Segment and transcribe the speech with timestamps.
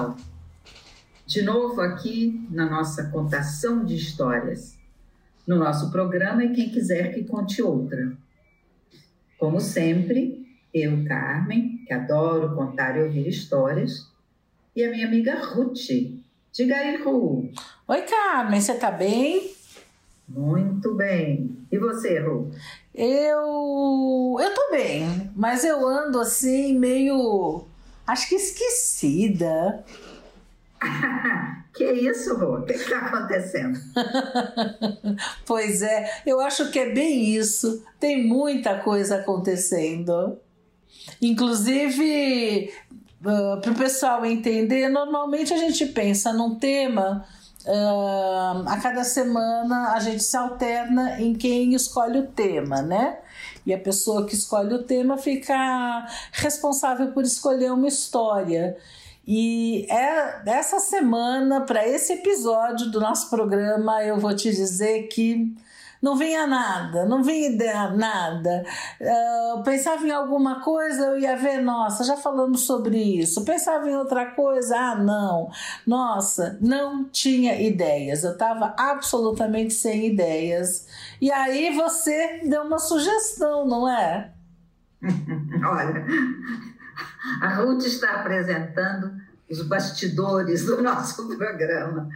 [0.00, 0.16] Pessoal.
[1.26, 4.78] De novo aqui na nossa contação de histórias.
[5.46, 8.12] No nosso programa e quem quiser que conte outra.
[9.38, 14.08] Como sempre, eu, Carmen, que adoro contar e ouvir histórias,
[14.76, 15.88] e a minha amiga Ruth.
[16.52, 17.50] Diga aí, Ru.
[17.88, 19.52] Oi, Carmen, você tá bem?
[20.28, 21.56] Muito bem.
[21.72, 22.50] E você, Ru?
[22.94, 24.36] Eu.
[24.40, 27.66] Eu tô bem, mas eu ando assim, meio.
[28.10, 29.84] Acho que esquecida.
[31.72, 32.58] que isso, Ru?
[32.58, 33.78] O que está acontecendo?
[35.46, 37.84] pois é, eu acho que é bem isso.
[38.00, 40.36] Tem muita coisa acontecendo.
[41.22, 42.74] Inclusive,
[43.20, 47.24] uh, para o pessoal entender, normalmente a gente pensa num tema.
[47.64, 53.20] Uh, a cada semana a gente se alterna em quem escolhe o tema, né?
[53.64, 58.76] E a pessoa que escolhe o tema fica responsável por escolher uma história.
[59.26, 65.54] E é essa semana, para esse episódio do nosso programa, eu vou te dizer que
[66.02, 68.64] não vinha nada, não vinha ideia, nada.
[69.00, 73.44] Uh, pensava em alguma coisa, eu ia ver, nossa, já falamos sobre isso.
[73.44, 75.50] Pensava em outra coisa, ah, não.
[75.86, 78.24] Nossa, não tinha ideias.
[78.24, 80.86] Eu estava absolutamente sem ideias.
[81.20, 84.32] E aí você deu uma sugestão, não é?
[85.02, 86.04] Olha,
[87.42, 89.12] a Ruth está apresentando
[89.50, 92.08] os bastidores do nosso programa.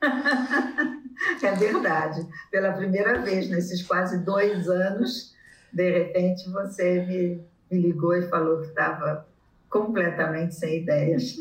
[1.42, 2.26] é verdade.
[2.50, 5.34] Pela primeira vez nesses quase dois anos,
[5.72, 9.26] de repente você me, me ligou e falou que estava
[9.68, 11.36] completamente sem ideias.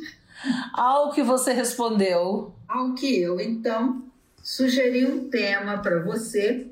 [0.73, 2.53] Ao que você respondeu?
[2.67, 4.03] Ao que eu, então,
[4.41, 6.67] sugeri um tema para você,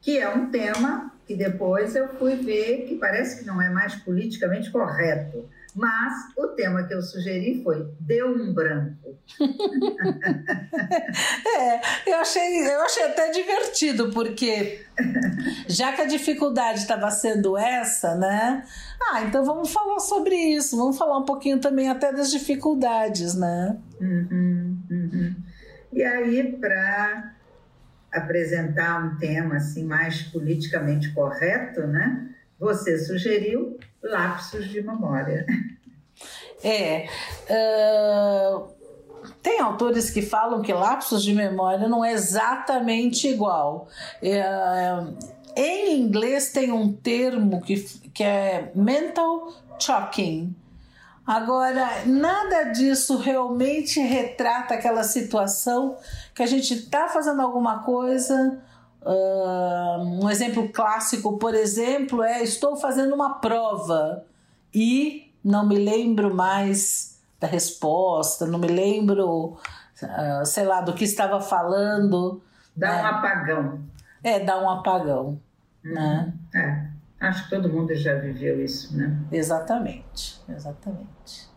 [0.00, 3.94] que é um tema que depois eu fui ver que parece que não é mais
[3.96, 9.18] politicamente correto mas o tema que eu sugeri foi Deu um branco.
[11.46, 14.84] é, eu achei, eu achei até divertido, porque
[15.66, 18.64] já que a dificuldade estava sendo essa, né?
[19.10, 23.78] Ah, então vamos falar sobre isso, vamos falar um pouquinho também até das dificuldades, né?
[24.00, 25.34] Uhum, uhum.
[25.92, 27.34] E aí, para
[28.12, 32.28] apresentar um tema assim mais politicamente correto, né?
[32.62, 35.44] Você sugeriu lapsos de memória.
[36.64, 37.08] É.
[37.50, 38.68] Uh,
[39.42, 43.88] tem autores que falam que lapsos de memória não é exatamente igual.
[44.22, 45.16] Uh,
[45.56, 47.80] em inglês tem um termo que,
[48.14, 50.54] que é mental choking.
[51.26, 55.96] Agora, nada disso realmente retrata aquela situação
[56.32, 58.62] que a gente está fazendo alguma coisa,
[59.04, 64.24] Uh, um exemplo clássico, por exemplo, é estou fazendo uma prova
[64.72, 69.58] e não me lembro mais da resposta, não me lembro,
[70.02, 72.40] uh, sei lá, do que estava falando.
[72.76, 73.02] Dá né?
[73.02, 73.80] um apagão.
[74.22, 75.40] É, dá um apagão.
[75.84, 75.92] Uhum.
[75.92, 76.32] Né?
[76.54, 76.86] É,
[77.26, 79.18] acho que todo mundo já viveu isso, né?
[79.32, 81.50] Exatamente, exatamente.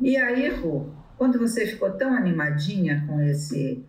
[0.00, 3.84] E aí, Ru, quando você ficou tão animadinha com esse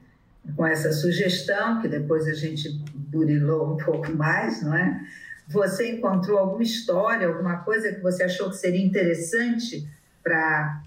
[0.56, 5.02] com essa sugestão, que depois a gente burilou um pouco mais, não é?
[5.50, 9.88] Você encontrou alguma história, alguma coisa que você achou que seria interessante
[10.22, 10.82] para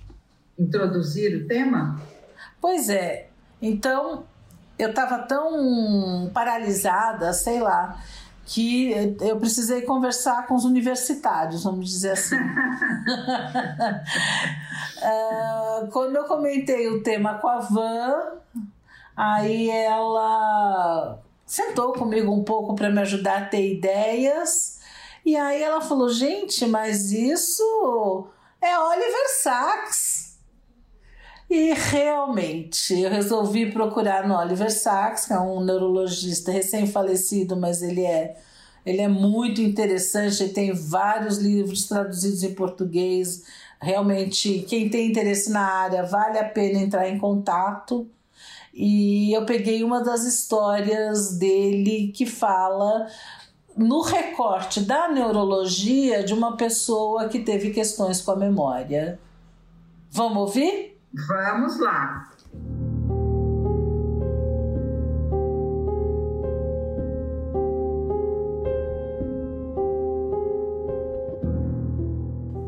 [0.59, 2.01] introduzir o tema?
[2.61, 3.29] Pois é.
[3.63, 4.25] Então,
[4.79, 8.03] eu estava tão paralisada, sei lá,
[8.47, 12.37] que eu precisei conversar com os universitários, vamos dizer assim.
[15.05, 18.41] uh, quando eu comentei o tema com a Van,
[19.23, 24.81] Aí ela sentou comigo um pouco para me ajudar a ter ideias.
[25.27, 28.27] E aí ela falou: gente, mas isso
[28.63, 30.39] é Oliver Sacks.
[31.51, 38.07] E realmente eu resolvi procurar no Oliver Sacks, que é um neurologista recém-falecido, mas ele
[38.07, 38.39] é,
[38.87, 43.45] ele é muito interessante, ele tem vários livros traduzidos em português.
[43.83, 48.09] Realmente, quem tem interesse na área, vale a pena entrar em contato.
[48.83, 53.07] E eu peguei uma das histórias dele que fala
[53.77, 59.21] no recorte da neurologia de uma pessoa que teve questões com a memória.
[60.11, 60.99] Vamos ouvir?
[61.29, 62.31] Vamos lá.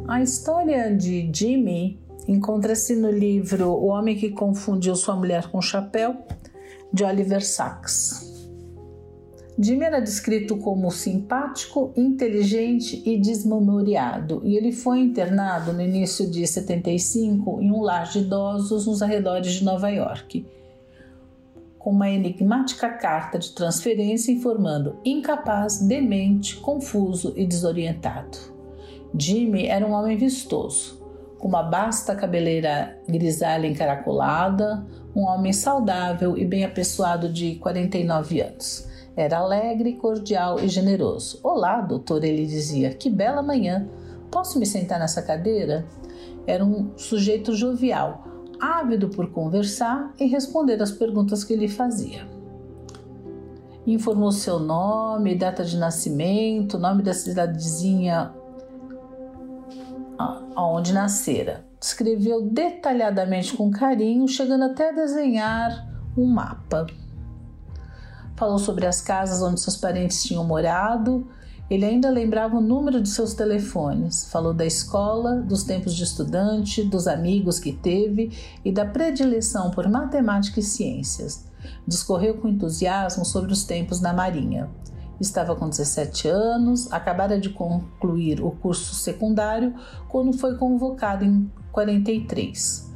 [0.06, 6.16] A história de Jimmy encontra-se no livro O Homem que Confundiu Sua Mulher com Chapéu,
[6.92, 8.30] de Oliver Sacks.
[9.58, 16.46] Jimmy era descrito como simpático, inteligente e desmemoriado, e ele foi internado no início de
[16.46, 20.46] 75 em um lar de idosos nos arredores de Nova York,
[21.78, 28.38] com uma enigmática carta de transferência informando incapaz, demente, confuso e desorientado.
[29.18, 31.01] Jimmy era um homem vistoso,
[31.42, 38.86] com uma basta cabeleira grisalha encaracolada, um homem saudável e bem apessoado de 49 anos.
[39.16, 41.40] Era alegre, cordial e generoso.
[41.42, 43.88] Olá, doutor, ele dizia, que bela manhã.
[44.30, 45.84] Posso me sentar nessa cadeira?
[46.46, 48.22] Era um sujeito jovial,
[48.60, 52.24] ávido por conversar e responder às perguntas que lhe fazia.
[53.84, 58.32] Informou seu nome, data de nascimento, nome da cidadezinha
[60.56, 61.64] onde nascera.
[61.78, 66.86] Descreveu detalhadamente com carinho, chegando até a desenhar um mapa.
[68.36, 71.26] Falou sobre as casas onde seus parentes tinham morado.
[71.70, 74.28] Ele ainda lembrava o número de seus telefones.
[74.30, 78.30] Falou da escola, dos tempos de estudante, dos amigos que teve
[78.64, 81.46] e da predileção por matemática e ciências.
[81.86, 84.68] Discorreu com entusiasmo sobre os tempos na Marinha.
[85.22, 89.72] Estava com 17 anos, acabara de concluir o curso secundário
[90.08, 92.92] quando foi convocado em 43.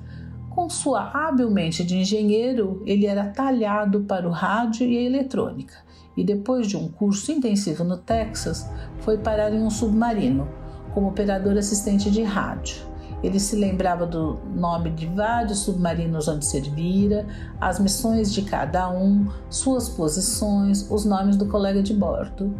[0.50, 5.74] Com sua hábil mente de engenheiro, ele era talhado para o rádio e a eletrônica,
[6.16, 8.68] e depois de um curso intensivo no Texas,
[8.98, 10.48] foi parar em um submarino
[10.92, 12.85] como operador assistente de rádio.
[13.22, 17.26] Ele se lembrava do nome de vários submarinos onde servira,
[17.60, 22.54] as missões de cada um, suas posições, os nomes do colega de bordo.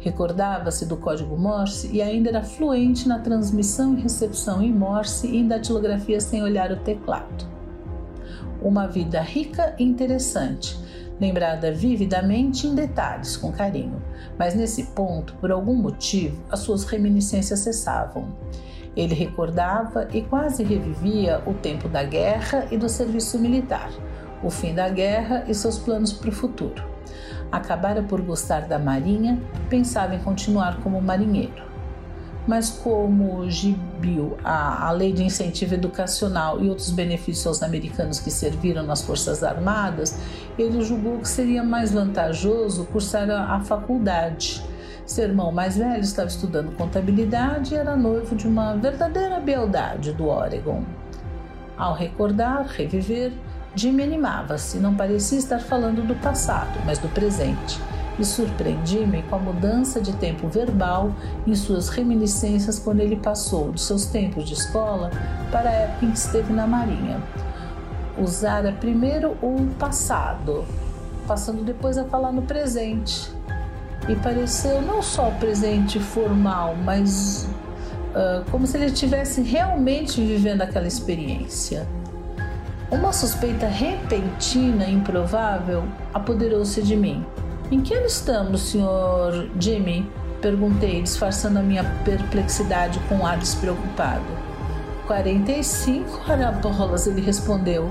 [0.00, 5.38] Recordava-se do código Morse e ainda era fluente na transmissão e recepção em Morse e
[5.38, 7.46] em datilografia sem olhar o teclado.
[8.60, 10.78] Uma vida rica e interessante,
[11.20, 14.00] lembrada vividamente em detalhes, com carinho,
[14.38, 18.28] mas nesse ponto, por algum motivo, as suas reminiscências cessavam.
[18.96, 23.90] Ele recordava e quase revivia o tempo da guerra e do serviço militar,
[24.42, 26.82] o fim da guerra e seus planos para o futuro.
[27.50, 31.72] Acabara por gostar da marinha, pensava em continuar como marinheiro.
[32.46, 38.32] Mas como Gibiu, a, a lei de incentivo educacional e outros benefícios aos americanos que
[38.32, 40.18] serviram nas Forças Armadas,
[40.58, 44.62] ele julgou que seria mais vantajoso cursar a, a faculdade
[45.06, 50.28] seu irmão mais velho estava estudando contabilidade e era noivo de uma verdadeira beldade do
[50.28, 50.82] Oregon.
[51.76, 53.32] Ao recordar, reviver,
[53.74, 57.80] Jimmy animava-se, não parecia estar falando do passado, mas do presente,
[58.18, 61.12] e surpreendi-me com a mudança de tempo verbal
[61.46, 65.10] em suas reminiscências quando ele passou de seus tempos de escola
[65.50, 67.20] para a época em que esteve na Marinha.
[68.18, 70.64] Usara primeiro o passado,
[71.26, 73.41] passando depois a falar no presente
[74.08, 77.48] e pareceu não só presente formal, mas
[78.14, 81.86] uh, como se ele estivesse realmente vivendo aquela experiência.
[82.90, 87.24] Uma suspeita repentina e improvável apoderou-se de mim.
[87.70, 89.48] Em que ano estamos, Sr.
[89.58, 90.10] Jimmy?
[90.42, 94.26] Perguntei, disfarçando a minha perplexidade com um ar despreocupado.
[95.06, 97.90] 45, Arabolas, ele respondeu.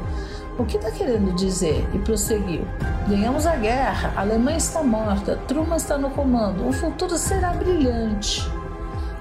[0.62, 1.89] O que está querendo dizer?
[1.91, 2.68] E prosseguiu.
[3.08, 8.48] Ganhamos a guerra, a Alemanha está morta, Truman está no comando, o futuro será brilhante.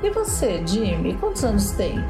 [0.03, 2.05] E você, Jimmy, quantos anos tem?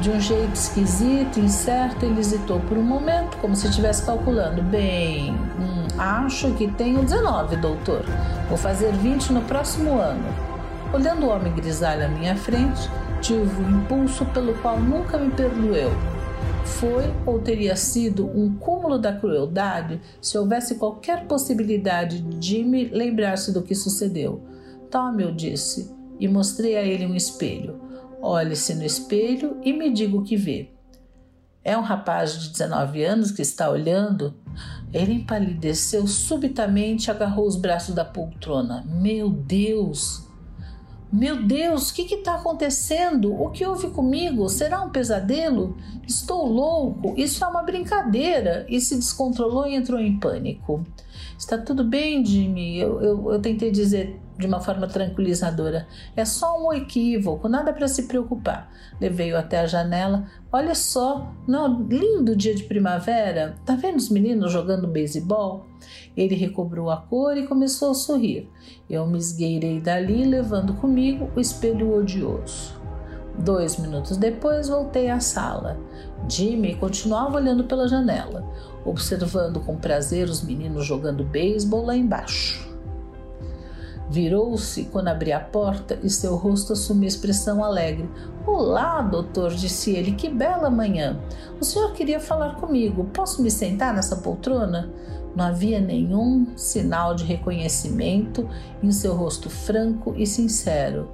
[0.00, 4.62] De um jeito esquisito, incerto, ele hesitou por um momento, como se estivesse calculando.
[4.62, 8.06] Bem, hum, acho que tenho 19, doutor.
[8.48, 10.24] Vou fazer 20 no próximo ano.
[10.94, 12.88] Olhando o homem grisalho à minha frente,
[13.20, 15.92] tive um impulso pelo qual nunca me perdoeu
[16.68, 23.52] foi ou teria sido um cúmulo da crueldade se houvesse qualquer possibilidade de Jimmy lembrar-se
[23.52, 24.42] do que sucedeu.
[24.90, 27.80] Tome, eu disse, e mostrei a ele um espelho.
[28.20, 30.70] Olhe-se no espelho e me diga o que vê.
[31.64, 34.34] É um rapaz de 19 anos que está olhando?
[34.92, 38.84] Ele empalideceu subitamente e agarrou os braços da poltrona.
[38.88, 40.27] Meu Deus!
[41.10, 43.32] Meu Deus, o que está acontecendo?
[43.32, 44.46] O que houve comigo?
[44.48, 45.74] Será um pesadelo?
[46.06, 47.14] Estou louco?
[47.16, 48.66] Isso é uma brincadeira!
[48.68, 50.84] E se descontrolou e entrou em pânico.
[51.38, 52.78] Está tudo bem, Jimmy?
[52.78, 54.20] Eu, eu, eu tentei dizer.
[54.38, 55.86] De uma forma tranquilizadora.
[56.16, 58.70] É só um equívoco, nada para se preocupar.
[59.00, 60.26] Levei-o até a janela.
[60.52, 63.56] Olha só, não, lindo dia de primavera.
[63.66, 65.66] Tá vendo os meninos jogando beisebol?
[66.16, 68.48] Ele recobrou a cor e começou a sorrir.
[68.88, 72.78] Eu me esgueirei dali, levando comigo o espelho odioso.
[73.38, 75.78] Dois minutos depois voltei à sala.
[76.28, 78.44] Jimmy continuava olhando pela janela,
[78.84, 82.67] observando com prazer os meninos jogando beisebol lá embaixo.
[84.10, 88.08] Virou-se quando abri a porta e seu rosto assumiu expressão alegre.
[88.46, 91.20] Olá, doutor, disse ele, que bela manhã.
[91.60, 93.04] O senhor queria falar comigo.
[93.12, 94.90] Posso me sentar nessa poltrona?
[95.36, 98.48] Não havia nenhum sinal de reconhecimento
[98.82, 101.10] em seu rosto franco e sincero.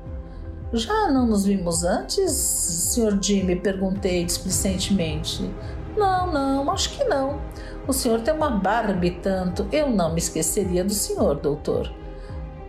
[0.72, 3.18] Já não nos vimos antes, Sr.
[3.20, 3.56] Jimmy?
[3.56, 5.50] Perguntei displicentemente.
[5.96, 7.40] Não, não, acho que não.
[7.88, 9.66] O senhor tem uma barba e tanto.
[9.72, 11.92] Eu não me esqueceria do senhor, doutor.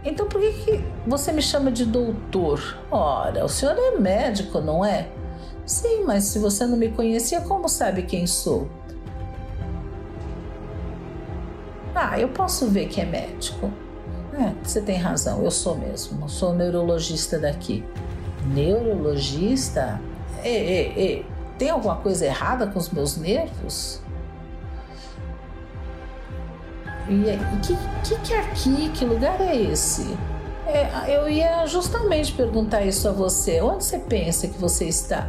[0.06, 2.78] Então por que, que você me chama de doutor?
[2.92, 5.10] Ora, o senhor é médico, não é?
[5.66, 8.70] Sim, mas se você não me conhecia, como sabe quem sou?
[11.96, 13.72] Ah, eu posso ver que é médico.
[14.34, 16.30] É, você tem razão, eu sou mesmo.
[16.30, 17.84] Sou neurologista daqui.
[18.46, 20.00] Neurologista?
[20.44, 21.26] Ei, ei, ei,
[21.58, 24.02] tem alguma coisa errada com os meus nervos?
[27.08, 28.90] E o que, que, que é aqui?
[28.90, 30.18] Que lugar é esse?
[30.66, 33.62] É, eu ia justamente perguntar isso a você.
[33.62, 35.28] Onde você pensa que você está?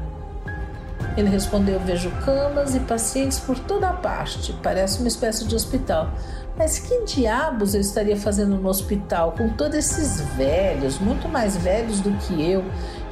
[1.16, 4.54] Ele respondeu: Vejo camas e pacientes por toda parte.
[4.62, 6.10] Parece uma espécie de hospital.
[6.56, 12.00] Mas que diabos eu estaria fazendo no hospital com todos esses velhos, muito mais velhos
[12.00, 12.64] do que eu?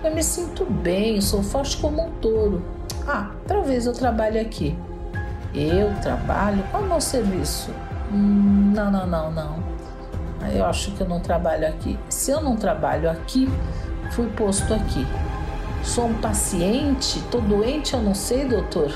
[0.03, 2.65] Eu me sinto bem, sou forte como um touro.
[3.07, 4.77] Ah, talvez eu trabalhe aqui.
[5.55, 6.65] Eu trabalho?
[6.71, 7.71] Qual é o meu serviço?
[8.15, 9.65] Não, não, não, não.
[10.53, 11.99] Eu acho que eu não trabalho aqui.
[12.09, 13.49] Se eu não trabalho aqui,
[14.13, 15.07] fui posto aqui.
[15.83, 17.21] Sou um paciente?
[17.31, 17.95] Tô doente?
[17.95, 18.93] Eu não sei, doutor.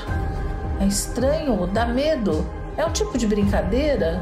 [0.79, 2.45] É estranho, dá medo.
[2.77, 4.21] É um tipo de brincadeira?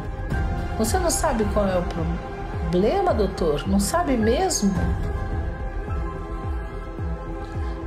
[0.77, 3.68] Você não sabe qual é o problema, doutor?
[3.68, 4.74] Não sabe mesmo?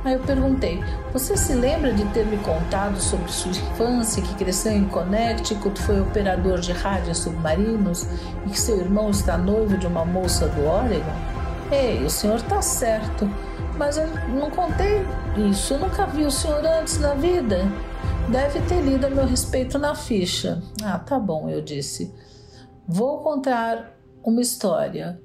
[0.03, 4.71] Aí eu perguntei: Você se lembra de ter me contado sobre sua infância, que cresceu
[4.71, 8.07] em Connecticut, foi operador de rádios submarinos
[8.45, 11.31] e que seu irmão está noivo de uma moça do Oregon?
[11.71, 13.29] Ei, o senhor está certo,
[13.77, 15.05] mas eu não contei
[15.49, 15.75] isso.
[15.75, 17.59] Eu nunca vi o senhor antes na vida.
[18.29, 20.61] Deve ter lido a meu respeito na ficha.
[20.83, 22.13] Ah, tá bom, eu disse.
[22.87, 25.21] Vou contar uma história.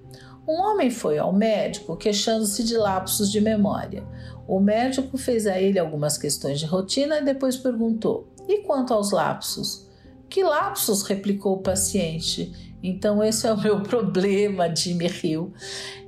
[0.46, 4.06] Um homem foi ao médico queixando-se de lapsos de memória.
[4.48, 9.10] O médico fez a ele algumas questões de rotina e depois perguntou: E quanto aos
[9.10, 9.86] lapsos?
[10.28, 11.02] Que lapsos?
[11.02, 12.52] replicou o paciente.
[12.82, 15.52] Então, esse é o meu problema, Jimmy riu.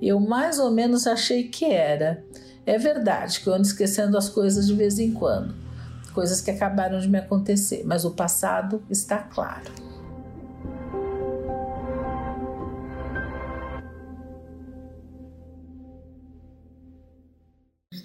[0.00, 2.24] Eu mais ou menos achei que era.
[2.64, 5.54] É verdade que eu ando esquecendo as coisas de vez em quando,
[6.12, 9.87] coisas que acabaram de me acontecer, mas o passado está claro.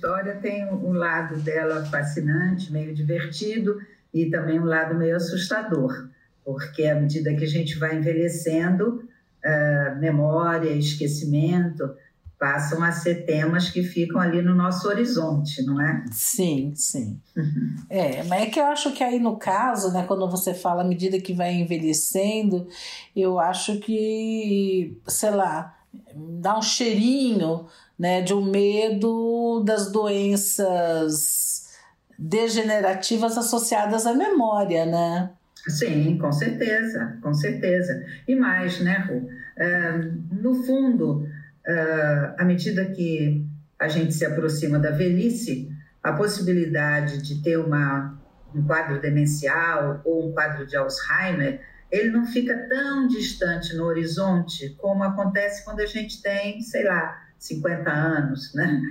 [0.04, 3.80] História tem um lado dela fascinante, meio divertido,
[4.14, 6.10] e também um lado meio assustador,
[6.44, 11.96] porque à medida que a gente vai envelhecendo, uh, memória, esquecimento
[12.38, 16.04] passam a ser temas que ficam ali no nosso horizonte, não é?
[16.12, 17.18] Sim, sim.
[17.38, 17.76] Uhum.
[17.90, 20.86] É, mas é que eu acho que aí no caso, né, quando você fala à
[20.86, 22.68] medida que vai envelhecendo,
[23.16, 25.74] eu acho que, sei lá,
[26.16, 31.70] dá um cheirinho né, de um medo das doenças
[32.18, 35.32] degenerativas associadas à memória, né?
[35.68, 38.06] Sim, com certeza, com certeza.
[38.28, 39.18] E mais, né, Ru?
[39.18, 43.46] Uh, no fundo, uh, à medida que
[43.80, 45.72] a gente se aproxima da velhice,
[46.02, 48.20] a possibilidade de ter uma,
[48.54, 51.62] um quadro demencial ou um quadro de Alzheimer,
[51.94, 57.24] ele não fica tão distante no horizonte como acontece quando a gente tem, sei lá,
[57.38, 58.82] 50 anos, né?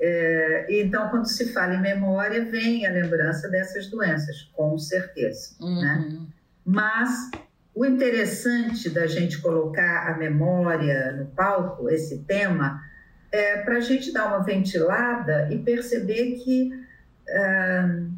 [0.00, 5.80] É, então, quando se fala em memória, vem a lembrança dessas doenças, com certeza, uhum.
[5.80, 6.18] né?
[6.64, 7.30] Mas
[7.74, 12.82] o interessante da gente colocar a memória no palco, esse tema,
[13.30, 16.72] é para a gente dar uma ventilada e perceber que,
[17.28, 18.10] uh,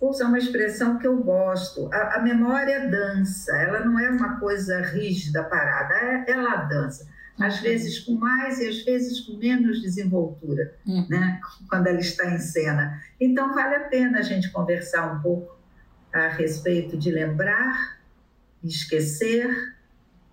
[0.00, 4.38] vou usar uma expressão que eu gosto, a, a memória dança, ela não é uma
[4.38, 7.06] coisa rígida, parada, é, ela dança
[7.38, 11.06] às vezes com mais e às vezes com menos desenvoltura, uhum.
[11.08, 11.40] né?
[11.68, 13.02] quando ela está em cena.
[13.20, 15.58] Então, vale a pena a gente conversar um pouco
[16.12, 17.98] a respeito de lembrar,
[18.62, 19.74] esquecer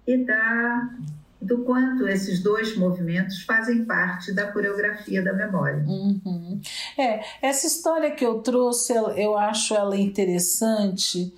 [0.06, 0.96] e dar
[1.42, 5.84] do quanto esses dois movimentos fazem parte da coreografia da memória.
[5.88, 6.62] Uhum.
[6.98, 11.34] É, essa história que eu trouxe, eu acho ela interessante.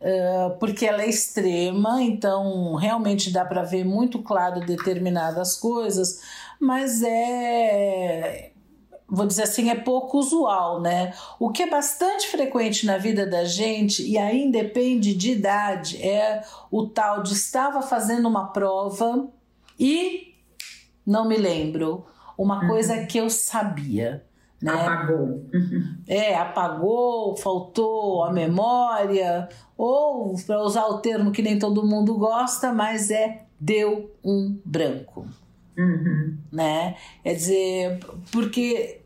[0.00, 6.20] Uh, porque ela é extrema, então realmente dá para ver muito claro determinadas coisas,
[6.60, 8.52] mas é
[9.08, 11.14] vou dizer assim, é pouco usual, né?
[11.40, 16.44] O que é bastante frequente na vida da gente, e aí depende de idade, é
[16.70, 19.28] o tal de estava fazendo uma prova
[19.78, 20.34] e
[21.06, 22.06] não me lembro.
[22.36, 22.68] Uma uhum.
[22.68, 24.24] coisa que eu sabia.
[24.60, 24.72] Né?
[24.72, 25.44] Apagou.
[26.06, 32.72] É, apagou, faltou a memória, ou, para usar o termo que nem todo mundo gosta,
[32.72, 35.26] mas é deu um branco.
[35.76, 36.36] Uhum.
[36.50, 36.96] Né?
[37.22, 38.00] Quer dizer,
[38.32, 39.00] porque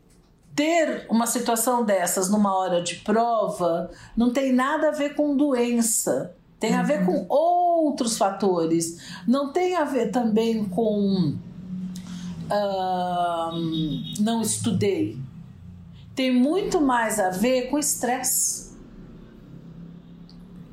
[0.55, 6.35] ter uma situação dessas numa hora de prova não tem nada a ver com doença,
[6.63, 7.25] tem a ver com uhum.
[7.27, 11.35] outros fatores, não tem a ver também com
[12.45, 13.51] uh,
[14.21, 15.19] não estudei,
[16.15, 18.71] tem muito mais a ver com estresse.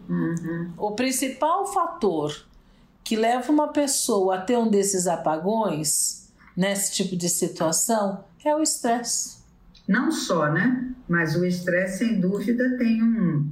[0.09, 0.73] Uhum.
[0.79, 2.47] O principal fator
[3.03, 8.63] que leva uma pessoa a ter um desses apagões, nesse tipo de situação, é o
[8.63, 9.39] estresse.
[9.89, 10.95] Não só, né?
[11.09, 13.51] Mas o estresse, sem dúvida, tem um,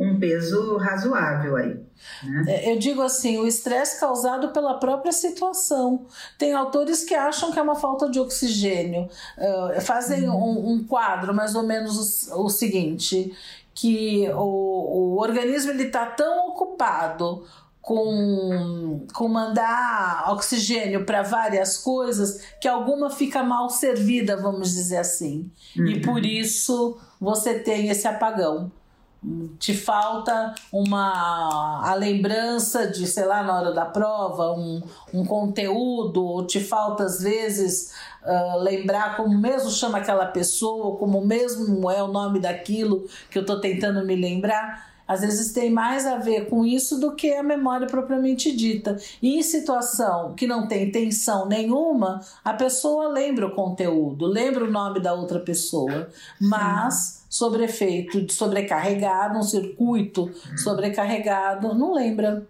[0.00, 1.78] um peso razoável aí.
[2.24, 2.44] Né?
[2.48, 6.06] É, eu digo assim, o estresse causado pela própria situação.
[6.38, 9.08] Tem autores que acham que é uma falta de oxigênio.
[9.36, 10.36] Uh, fazem uhum.
[10.36, 13.36] um, um, quadro mais ou menos o, o seguinte,
[13.74, 17.44] que o, o organismo está tão ocupado
[17.82, 25.50] com, com mandar oxigênio para várias coisas que alguma fica mal servida, vamos dizer assim.
[25.76, 25.86] Uhum.
[25.86, 28.72] E por isso você tem esse apagão.
[29.58, 36.24] Te falta uma a lembrança de, sei lá, na hora da prova, um, um conteúdo,
[36.24, 37.92] ou te falta às vezes
[38.24, 43.42] uh, lembrar como mesmo chama aquela pessoa, como mesmo é o nome daquilo que eu
[43.42, 44.90] estou tentando me lembrar.
[45.06, 48.96] Às vezes tem mais a ver com isso do que a memória propriamente dita.
[49.20, 54.70] E em situação que não tem tensão nenhuma, a pessoa lembra o conteúdo, lembra o
[54.70, 56.08] nome da outra pessoa,
[56.40, 62.44] mas sobre efeito de sobrecarregado, um circuito sobrecarregado, não lembra.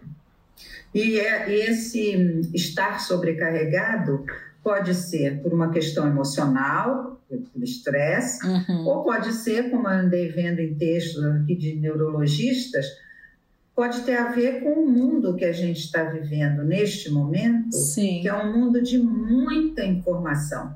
[0.93, 4.25] E é, esse estar sobrecarregado
[4.63, 8.87] pode ser por uma questão emocional, pelo estresse, uhum.
[8.87, 12.87] ou pode ser, como eu andei vendo em textos aqui de neurologistas,
[13.75, 18.21] pode ter a ver com o mundo que a gente está vivendo neste momento, Sim.
[18.21, 20.75] que é um mundo de muita informação.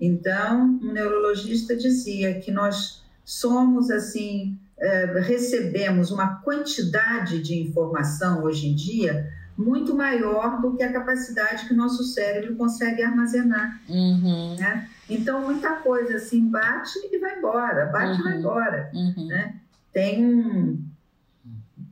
[0.00, 8.68] Então, um neurologista dizia que nós somos assim, é, recebemos uma quantidade de informação hoje
[8.68, 13.80] em dia muito maior do que a capacidade que o nosso cérebro consegue armazenar.
[13.88, 14.54] Uhum.
[14.56, 14.88] Né?
[15.08, 18.20] Então, muita coisa assim bate e vai embora, bate uhum.
[18.20, 18.38] e vai uhum.
[18.38, 18.90] embora.
[18.94, 19.26] Uhum.
[19.26, 19.56] Né?
[19.92, 20.84] Tem um,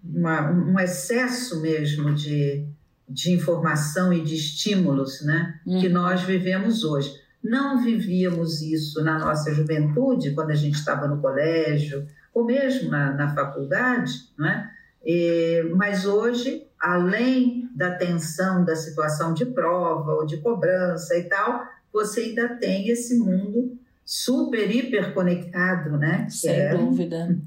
[0.05, 2.67] uma, um excesso mesmo de,
[3.09, 5.59] de informação e de estímulos né?
[5.65, 5.93] que uhum.
[5.93, 7.24] nós vivemos hoje.
[7.45, 13.13] Não vivíamos isso na nossa juventude, quando a gente estava no colégio, ou mesmo na,
[13.13, 14.71] na faculdade, não é?
[15.05, 21.63] E, mas hoje além da tensão da situação de prova ou de cobrança e tal,
[21.91, 26.27] você ainda tem esse mundo super hiper conectado, né?
[26.29, 26.77] Sem é...
[26.77, 27.39] dúvida.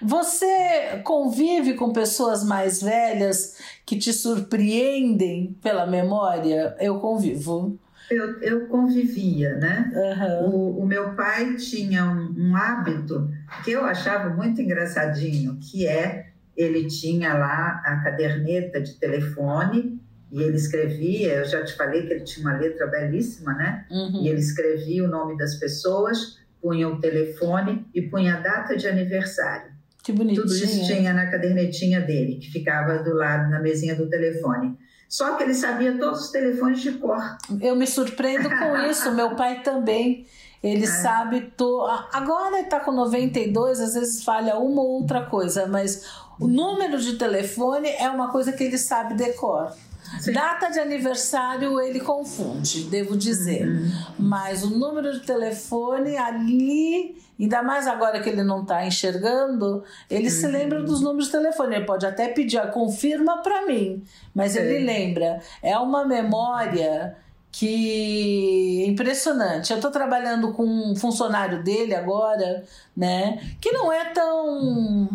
[0.00, 6.76] Você convive com pessoas mais velhas que te surpreendem pela memória?
[6.78, 7.76] Eu convivo.
[8.10, 9.90] Eu, eu convivia, né?
[9.94, 10.50] Uhum.
[10.50, 13.28] O, o, meu pai tinha um, um hábito
[13.64, 20.42] que eu achava muito engraçadinho, que é ele tinha lá a caderneta de telefone e
[20.42, 23.86] ele escrevia, eu já te falei que ele tinha uma letra belíssima, né?
[23.90, 24.22] Uhum.
[24.22, 28.88] E ele escrevia o nome das pessoas, punha o telefone e punha a data de
[28.88, 29.70] aniversário.
[30.02, 30.42] Que bonitinho.
[30.42, 34.76] Tudo isso tinha na cadernetinha dele, que ficava do lado, na mesinha do telefone.
[35.08, 37.36] Só que ele sabia todos os telefones de cor.
[37.60, 40.26] Eu me surpreendo com isso, meu pai também.
[40.62, 40.86] Ele é.
[40.86, 41.52] sabe.
[41.56, 41.86] To...
[42.12, 46.04] Agora ele está com 92, às vezes falha uma ou outra coisa, mas
[46.40, 49.72] o número de telefone é uma coisa que ele sabe decor.
[50.20, 50.32] Sim.
[50.32, 53.66] Data de aniversário ele confunde, devo dizer.
[53.66, 53.90] Uhum.
[54.18, 60.24] Mas o número de telefone ali, ainda mais agora que ele não está enxergando, ele
[60.24, 60.30] uhum.
[60.30, 61.76] se lembra dos números de telefone.
[61.76, 64.02] Ele pode até pedir, confirma para mim,
[64.34, 64.60] mas Sim.
[64.60, 65.40] ele lembra.
[65.62, 67.16] É uma memória
[67.58, 69.70] que impressionante.
[69.70, 72.64] Eu estou trabalhando com um funcionário dele agora,
[72.94, 75.08] né, que não é tão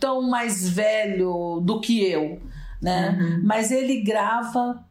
[0.00, 2.40] tão mais velho do que eu,
[2.82, 3.16] né?
[3.18, 3.40] Uhum.
[3.44, 4.84] Mas ele grava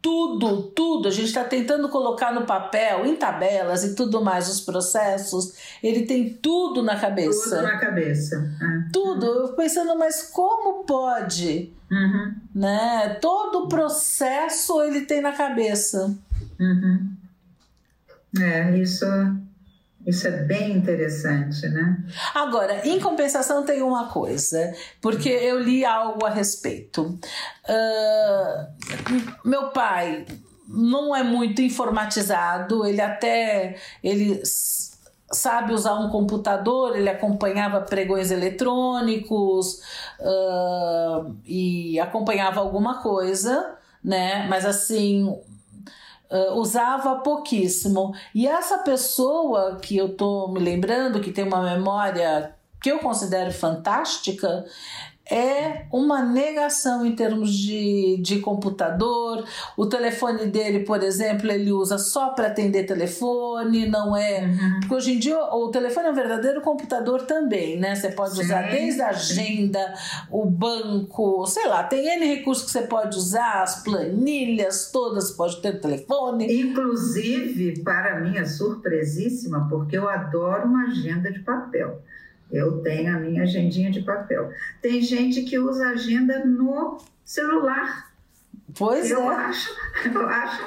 [0.00, 1.08] tudo, tudo.
[1.08, 5.54] A gente está tentando colocar no papel, em tabelas e tudo mais, os processos.
[5.82, 7.56] Ele tem tudo na cabeça.
[7.56, 8.56] Tudo na cabeça.
[8.62, 8.90] É.
[8.92, 9.26] Tudo.
[9.26, 11.72] Eu pensando, mas como pode?
[11.90, 12.34] Uhum.
[12.54, 13.18] Né?
[13.20, 16.16] Todo o processo ele tem na cabeça.
[16.58, 17.12] Uhum.
[18.40, 19.04] É, isso
[20.06, 21.98] isso é bem interessante, né?
[22.32, 27.18] Agora, em compensação, tem uma coisa, porque eu li algo a respeito.
[27.68, 28.66] Uh,
[29.44, 30.24] meu pai
[30.68, 34.40] não é muito informatizado, ele até ele
[35.32, 39.80] sabe usar um computador, ele acompanhava pregões eletrônicos
[40.20, 44.46] uh, e acompanhava alguma coisa, né?
[44.48, 45.36] Mas assim,
[46.30, 48.12] Uh, usava pouquíssimo.
[48.34, 53.52] E essa pessoa que eu tô me lembrando, que tem uma memória que eu considero
[53.52, 54.64] fantástica,
[55.30, 59.44] é uma negação em termos de, de computador.
[59.76, 64.44] O telefone dele, por exemplo, ele usa só para atender telefone, não é.
[64.44, 64.80] Uhum.
[64.80, 67.94] Porque hoje em dia o telefone é um verdadeiro computador também, né?
[67.94, 69.94] Você pode sim, usar desde a agenda,
[70.30, 75.60] o banco, sei lá, tem N recursos que você pode usar, as planilhas todas, pode
[75.60, 76.46] ter telefone.
[76.60, 82.00] Inclusive, para minha surpresíssima, porque eu adoro uma agenda de papel.
[82.50, 84.50] Eu tenho a minha agendinha de papel.
[84.80, 88.12] Tem gente que usa agenda no celular.
[88.78, 89.34] Pois eu é.
[89.34, 89.70] Acho,
[90.12, 90.62] eu acho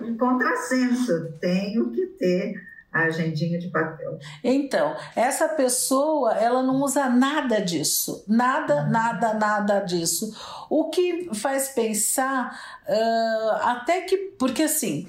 [0.00, 1.32] um contrassenso.
[1.40, 4.18] Tenho que ter a agendinha de papel.
[4.42, 8.24] Então, essa pessoa, ela não usa nada disso.
[8.26, 10.34] Nada, nada, nada disso.
[10.70, 14.16] O que faz pensar uh, até que.
[14.38, 15.06] Porque assim,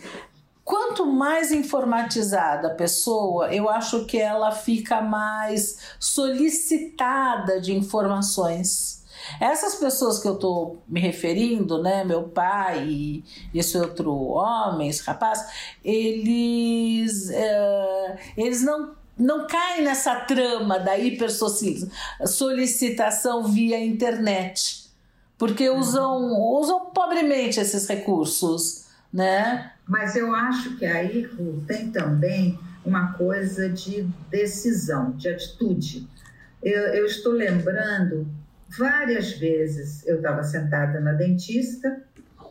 [0.69, 9.03] Quanto mais informatizada a pessoa, eu acho que ela fica mais solicitada de informações.
[9.41, 15.01] Essas pessoas que eu estou me referindo, né, meu pai e esse outro homem, esse
[15.01, 15.43] rapaz,
[15.83, 24.87] eles, é, eles não não caem nessa trama da hipersolicitação via internet,
[25.35, 29.73] porque usam, usam pobremente esses recursos, né?
[29.89, 31.27] Mas eu acho que aí
[31.65, 36.07] tem também uma coisa de decisão, de atitude.
[36.61, 38.27] Eu, eu estou lembrando
[38.77, 42.03] várias vezes eu estava sentada na dentista,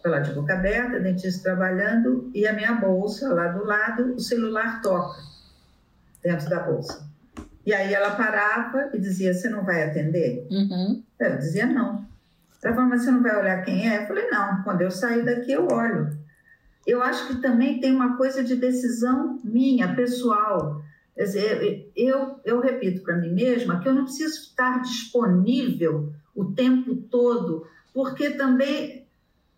[0.03, 4.83] pela de boca aberta, dentista trabalhando, e a minha bolsa lá do lado, o celular
[4.83, 5.21] toca
[6.21, 7.07] dentro da bolsa.
[7.65, 10.45] E aí ela parava e dizia: Você não vai atender?
[10.51, 11.05] Uhum.
[11.21, 12.05] Eu dizia: Não.
[12.63, 14.03] Ela falou: Mas você não vai olhar quem é?
[14.03, 16.18] Eu falei: Não, quando eu sair daqui eu olho
[16.89, 20.83] eu acho que também tem uma coisa de decisão minha, pessoal.
[21.15, 26.47] Quer dizer, eu, eu repito para mim mesma que eu não preciso estar disponível o
[26.47, 29.07] tempo todo, porque também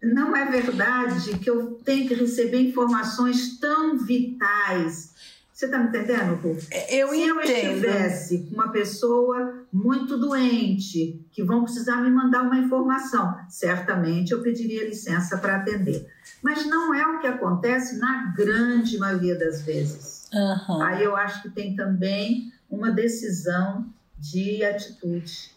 [0.03, 5.15] não é verdade que eu tenho que receber informações tão vitais
[5.61, 6.69] você está me entendendo, Ruf?
[6.89, 7.45] Eu Se entendo.
[7.45, 13.37] Se eu estivesse com uma pessoa muito doente, que vão precisar me mandar uma informação,
[13.47, 16.09] certamente eu pediria licença para atender.
[16.43, 20.31] Mas não é o que acontece na grande maioria das vezes.
[20.33, 20.81] Uhum.
[20.83, 23.85] Aí eu acho que tem também uma decisão
[24.19, 25.51] de atitude.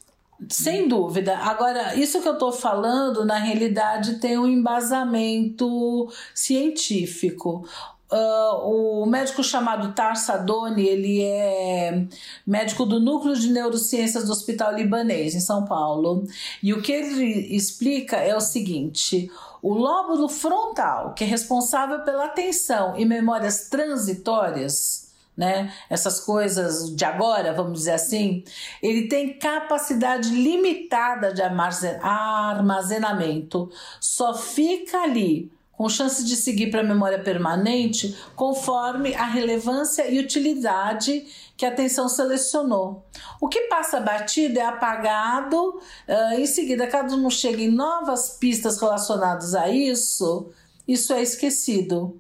[0.50, 1.38] Sem dúvida.
[1.38, 7.66] Agora, isso que eu estou falando, na realidade, tem um embasamento científico.
[8.14, 12.06] Uh, o médico chamado Tar Sadoni, ele é
[12.46, 16.24] médico do Núcleo de Neurociências do Hospital Libanês, em São Paulo.
[16.62, 19.32] E o que ele explica é o seguinte:
[19.64, 25.74] o lóbulo frontal, que é responsável pela atenção e memórias transitórias, né?
[25.90, 28.44] Essas coisas de agora, vamos dizer assim,
[28.80, 33.72] ele tem capacidade limitada de armazenamento.
[34.00, 35.52] Só fica ali
[35.84, 41.68] com chance de seguir para a memória permanente conforme a relevância e utilidade que a
[41.68, 43.06] atenção selecionou.
[43.42, 49.54] O que passa batido é apagado, uh, em seguida, caso não cheguem novas pistas relacionadas
[49.54, 50.54] a isso,
[50.88, 52.18] isso é esquecido.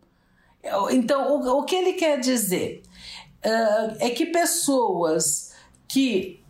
[0.91, 2.83] Então, o, o que ele quer dizer
[3.45, 5.53] uh, é que pessoas
[5.87, 6.43] que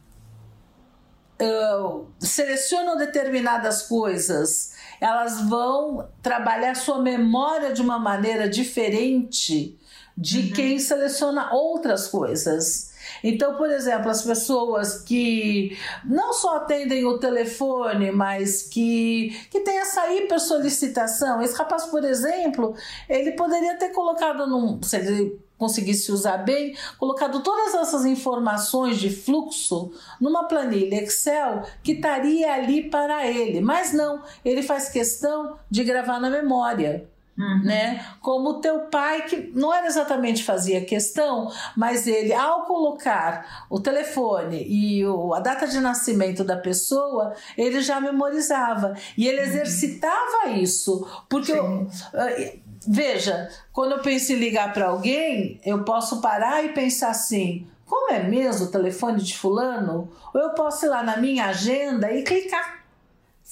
[1.39, 4.72] uh, selecionam determinadas coisas
[5.03, 9.77] elas vão trabalhar sua memória de uma maneira diferente
[10.17, 10.53] de uhum.
[10.53, 12.92] quem seleciona outras coisas.
[13.23, 19.77] Então, por exemplo, as pessoas que não só atendem o telefone, mas que, que tem
[19.77, 21.41] essa hipersolicitação.
[21.41, 22.75] Esse rapaz, por exemplo,
[23.09, 24.81] ele poderia ter colocado num.
[24.81, 31.93] Se ele conseguisse usar bem, colocado todas essas informações de fluxo numa planilha Excel que
[31.93, 33.61] estaria ali para ele.
[33.61, 37.07] Mas não, ele faz questão de gravar na memória.
[37.37, 37.63] Uhum.
[37.63, 38.05] Né?
[38.21, 43.79] Como o teu pai, que não era exatamente fazia questão, mas ele, ao colocar o
[43.79, 48.95] telefone e o, a data de nascimento da pessoa, ele já memorizava.
[49.17, 49.47] E ele uhum.
[49.47, 51.07] exercitava isso.
[51.27, 56.69] Porque eu, eh, veja, quando eu penso em ligar para alguém, eu posso parar e
[56.69, 60.11] pensar assim: como é mesmo o telefone de Fulano?
[60.33, 62.82] Ou eu posso ir lá na minha agenda e clicar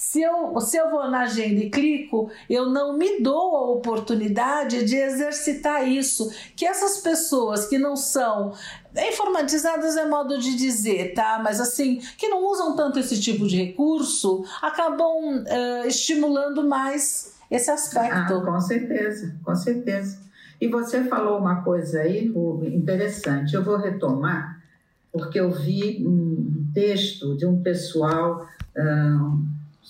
[0.02, 4.84] se eu, se eu vou na agenda e clico, eu não me dou a oportunidade
[4.84, 6.28] de exercitar isso.
[6.56, 8.52] Que essas pessoas que não são
[9.08, 11.40] informatizadas é modo de dizer, tá?
[11.42, 17.70] Mas assim, que não usam tanto esse tipo de recurso, acabam uh, estimulando mais esse
[17.70, 18.34] aspecto.
[18.34, 20.18] Ah, com certeza, com certeza.
[20.60, 22.26] E você falou uma coisa aí,
[22.74, 23.54] interessante.
[23.54, 24.60] Eu vou retomar,
[25.12, 28.48] porque eu vi um texto de um pessoal.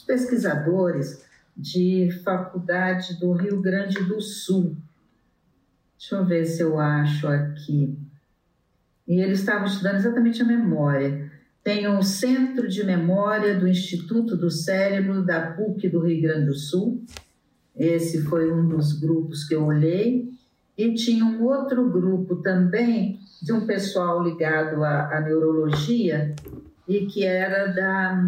[0.03, 1.25] Pesquisadores
[1.57, 4.77] de faculdade do Rio Grande do Sul.
[5.99, 7.97] Deixa eu ver se eu acho aqui.
[9.07, 11.31] E eles estavam estudando exatamente a memória.
[11.63, 16.55] Tem um centro de memória do Instituto do Cérebro da PUC do Rio Grande do
[16.55, 17.05] Sul.
[17.77, 20.31] Esse foi um dos grupos que eu olhei.
[20.77, 26.35] E tinha um outro grupo também de um pessoal ligado à, à neurologia
[26.89, 28.25] e que era da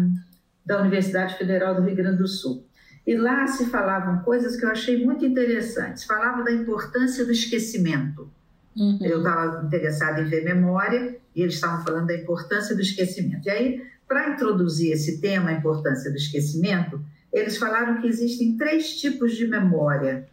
[0.65, 2.65] da Universidade Federal do Rio Grande do Sul.
[3.05, 6.03] E lá se falavam coisas que eu achei muito interessantes.
[6.05, 8.29] Falava da importância do esquecimento.
[8.75, 8.97] Uhum.
[9.01, 13.47] Eu estava interessada em ver memória e eles estavam falando da importância do esquecimento.
[13.47, 16.99] E aí, para introduzir esse tema, a importância do esquecimento,
[17.31, 20.27] eles falaram que existem três tipos de memória.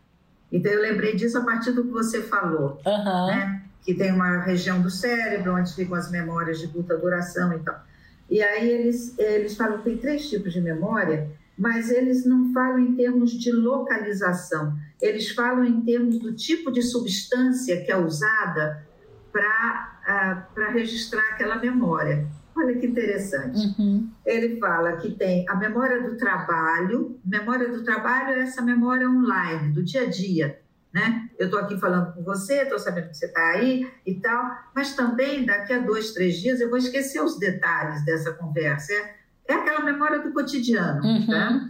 [0.51, 3.27] Então, eu lembrei disso a partir do que você falou, uhum.
[3.27, 3.63] né?
[3.85, 7.85] que tem uma região do cérebro onde ficam as memórias de curta duração e tal.
[8.31, 12.79] E aí eles, eles falam que tem três tipos de memória, mas eles não falam
[12.79, 18.87] em termos de localização, eles falam em termos do tipo de substância que é usada
[19.31, 22.27] para uh, registrar aquela memória.
[22.57, 23.75] Olha que interessante.
[23.79, 24.11] Uhum.
[24.27, 27.19] Ele fala que tem a memória do trabalho.
[27.25, 30.62] Memória do trabalho é essa memória online, do dia a dia
[30.93, 31.29] né?
[31.39, 34.95] Eu estou aqui falando com você, estou sabendo que você está aí e tal, mas
[34.95, 38.93] também daqui a dois, três dias eu vou esquecer os detalhes dessa conversa.
[38.93, 39.15] É,
[39.49, 41.27] é aquela memória do cotidiano, uhum.
[41.27, 41.69] tá?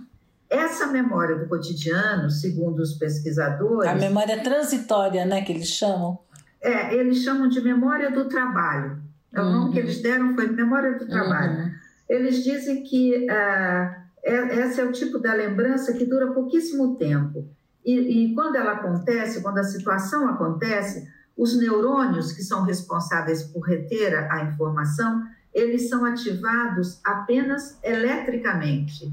[0.51, 3.91] Essa memória do cotidiano, segundo os pesquisadores.
[3.91, 6.19] A memória transitória, né, que eles chamam?
[6.61, 9.01] É, eles chamam de memória do trabalho.
[9.33, 9.53] É o uhum.
[9.53, 9.85] nome que uhum.
[9.87, 11.59] eles deram foi memória do trabalho.
[11.59, 11.71] Uhum.
[12.09, 17.49] Eles dizem que uh, é, esse é o tipo da lembrança que dura pouquíssimo tempo
[17.85, 23.61] e, e quando ela acontece, quando a situação acontece, os neurônios que são responsáveis por
[23.63, 29.13] reter a informação, eles são ativados apenas eletricamente.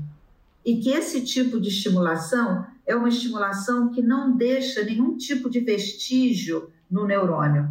[0.65, 5.59] E que esse tipo de estimulação é uma estimulação que não deixa nenhum tipo de
[5.59, 7.69] vestígio no neurônio.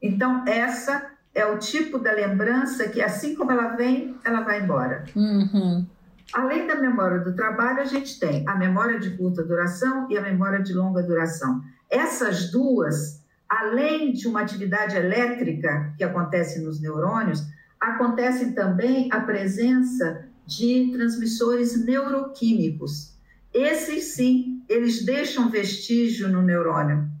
[0.00, 5.04] Então, essa é o tipo da lembrança que, assim como ela vem, ela vai embora.
[5.16, 5.86] Uhum.
[6.32, 10.22] Além da memória do trabalho, a gente tem a memória de curta duração e a
[10.22, 11.62] memória de longa duração.
[11.90, 17.46] Essas duas, além de uma atividade elétrica que acontece nos neurônios,
[17.80, 23.14] acontece também a presença de transmissores neuroquímicos.
[23.52, 27.13] Esses sim, eles deixam vestígio no neurônio.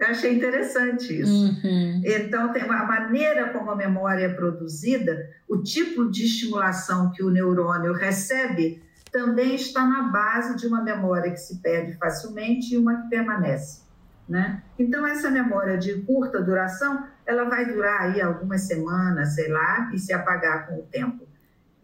[0.00, 1.30] Eu achei interessante isso.
[1.30, 2.00] Uhum.
[2.02, 7.28] Então, tem uma maneira como a memória é produzida, o tipo de estimulação que o
[7.28, 8.82] neurônio recebe
[9.12, 13.82] também está na base de uma memória que se perde facilmente e uma que permanece.
[14.26, 14.62] Né?
[14.78, 19.98] Então, essa memória de curta duração, ela vai durar aí algumas semanas, sei lá, e
[19.98, 21.28] se apagar com o tempo.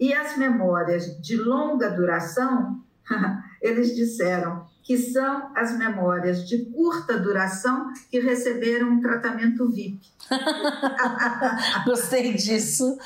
[0.01, 2.81] E as memórias de longa duração,
[3.61, 10.01] eles disseram que são as memórias de curta duração que receberam um tratamento VIP.
[11.85, 12.97] Gostei disso.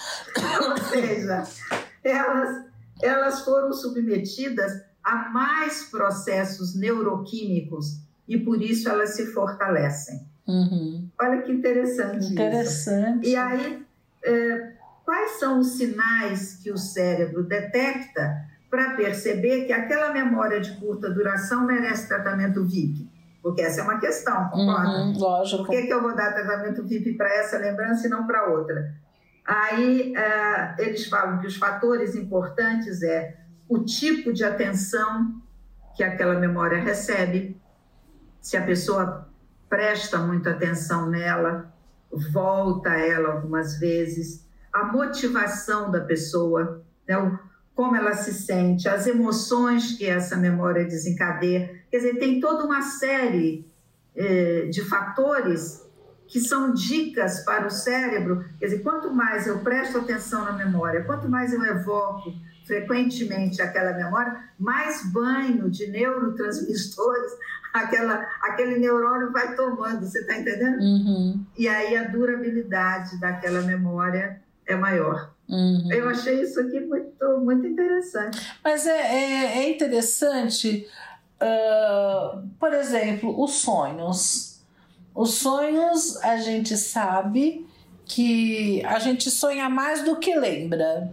[0.61, 1.43] Ou seja,
[2.05, 2.67] elas,
[3.01, 10.21] elas foram submetidas a mais processos neuroquímicos e por isso elas se fortalecem.
[10.47, 11.09] Uhum.
[11.19, 12.27] Olha que interessante.
[12.27, 13.23] Interessante.
[13.23, 13.31] Isso.
[13.31, 13.87] E aí,
[14.23, 20.71] é, quais são os sinais que o cérebro detecta para perceber que aquela memória de
[20.77, 23.11] curta duração merece tratamento VIP.
[23.43, 24.89] Porque essa é uma questão, concorda?
[24.89, 25.65] Uhum, lógico.
[25.65, 28.95] Por que, que eu vou dar tratamento VIP para essa lembrança e não para outra?
[29.45, 35.41] Aí uh, eles falam que os fatores importantes é o tipo de atenção
[35.97, 37.61] que aquela memória recebe,
[38.41, 39.29] se a pessoa
[39.69, 41.73] presta muita atenção nela,
[42.33, 47.17] volta a ela algumas vezes, a motivação da pessoa, né?
[47.19, 47.39] o,
[47.81, 51.81] como ela se sente, as emoções que essa memória desencadeia.
[51.91, 53.67] Quer dizer, tem toda uma série
[54.15, 55.89] eh, de fatores
[56.29, 58.45] que são dicas para o cérebro.
[58.59, 62.31] Quer dizer, quanto mais eu presto atenção na memória, quanto mais eu evoco
[62.67, 67.33] frequentemente aquela memória, mais banho de neurotransmissores
[67.73, 70.81] aquela, aquele neurônio vai tomando, você está entendendo?
[70.81, 71.47] Uhum.
[71.57, 75.33] E aí a durabilidade daquela memória é maior.
[75.51, 75.93] Uhum.
[75.93, 78.39] Eu achei isso aqui muito, muito interessante.
[78.63, 80.87] Mas é, é, é interessante,
[81.43, 84.61] uh, por exemplo, os sonhos.
[85.13, 87.67] Os sonhos a gente sabe
[88.05, 91.13] que a gente sonha mais do que lembra.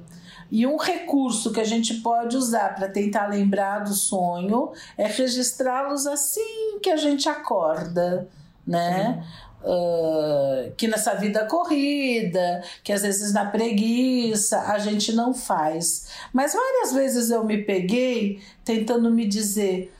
[0.52, 6.06] E um recurso que a gente pode usar para tentar lembrar do sonho é registrá-los
[6.06, 8.30] assim que a gente acorda,
[8.65, 9.26] né?
[9.69, 16.08] Uh, que nessa vida corrida, que às vezes na preguiça a gente não faz.
[16.32, 19.93] Mas várias vezes eu me peguei tentando me dizer: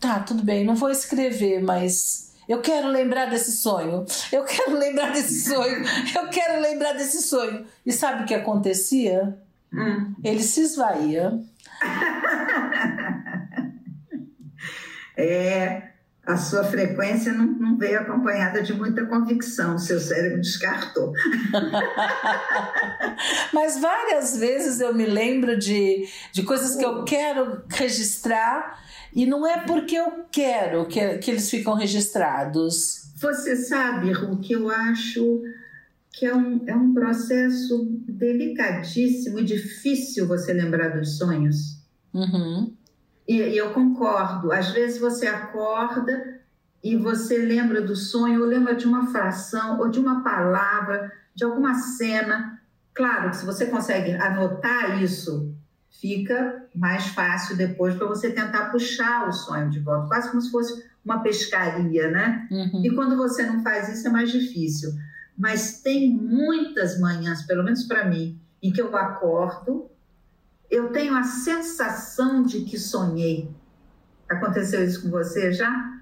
[0.00, 4.04] tá, tudo bem, não vou escrever, mas eu quero lembrar desse sonho.
[4.32, 5.84] Eu quero lembrar desse sonho.
[6.12, 7.64] Eu quero lembrar desse sonho.
[7.86, 9.38] E sabe o que acontecia?
[9.72, 10.12] Hum.
[10.24, 11.38] Ele se esvaía.
[15.16, 15.89] é,
[16.32, 21.12] a sua frequência não, não, veio acompanhada de muita convicção, seu cérebro descartou.
[23.52, 28.78] Mas várias vezes eu me lembro de, de coisas que eu quero registrar
[29.14, 33.10] e não é porque eu quero que, que eles ficam registrados.
[33.16, 35.42] Você sabe, Ru, que eu acho
[36.12, 41.80] que é um, é um processo delicadíssimo e difícil você lembrar dos sonhos.
[42.12, 42.72] Uhum.
[43.30, 44.50] E, e eu concordo.
[44.50, 46.40] Às vezes você acorda
[46.82, 51.44] e você lembra do sonho, ou lembra de uma fração, ou de uma palavra, de
[51.44, 52.60] alguma cena.
[52.92, 55.54] Claro que se você consegue anotar isso
[56.00, 60.50] fica mais fácil depois para você tentar puxar o sonho de volta, quase como se
[60.50, 62.48] fosse uma pescaria, né?
[62.50, 62.84] Uhum.
[62.84, 64.90] E quando você não faz isso é mais difícil.
[65.38, 69.88] Mas tem muitas manhãs, pelo menos para mim, em que eu acordo,
[70.70, 73.50] eu tenho a sensação de que sonhei.
[74.28, 75.98] Aconteceu isso com você já?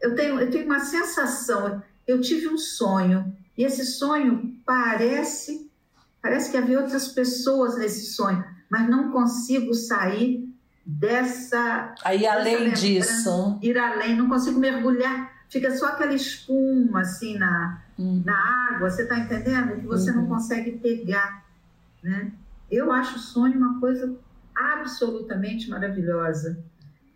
[0.00, 5.70] Eu tenho, eu tenho uma sensação, eu tive um sonho, e esse sonho parece,
[6.20, 10.48] parece que havia outras pessoas nesse sonho mas não consigo sair
[10.84, 11.94] dessa.
[12.04, 13.58] Aí, além disso.
[13.62, 15.34] Ir além, não consigo mergulhar.
[15.48, 18.22] Fica só aquela espuma assim na, uhum.
[18.24, 19.80] na água, você está entendendo?
[19.80, 20.22] Que você uhum.
[20.22, 21.44] não consegue pegar.
[22.02, 22.32] Né?
[22.70, 24.16] Eu acho o sonho uma coisa
[24.54, 26.64] absolutamente maravilhosa,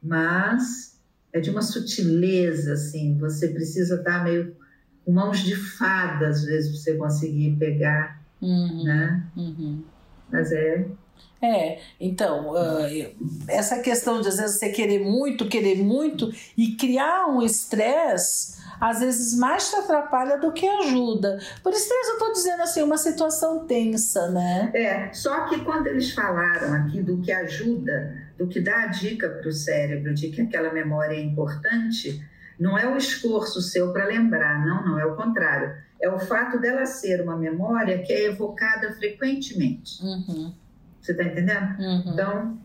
[0.03, 0.99] mas
[1.33, 3.19] é de uma sutileza, assim.
[3.19, 4.57] Você precisa estar meio
[5.05, 8.23] com mãos de fada, às vezes, para você conseguir pegar.
[8.41, 8.85] Uhum.
[8.85, 9.27] Né?
[9.37, 9.83] Uhum.
[10.31, 10.87] Mas é
[11.43, 13.15] é, então, uh,
[13.49, 19.01] essa questão de às vezes você querer muito, querer muito e criar um estresse, às
[19.01, 21.39] vezes mais te atrapalha do que ajuda.
[21.63, 24.71] Por estresse eu estou dizendo assim, uma situação tensa, né?
[24.75, 29.29] É, só que quando eles falaram aqui do que ajuda, do que dá a dica
[29.29, 32.25] para o cérebro de que aquela memória é importante,
[32.59, 35.75] não é o esforço seu para lembrar, não, não é o contrário.
[36.01, 40.03] É o fato dela ser uma memória que é evocada frequentemente.
[40.03, 40.55] Uhum.
[41.01, 41.79] Você está entendendo?
[41.79, 42.05] Uhum.
[42.07, 42.59] Então,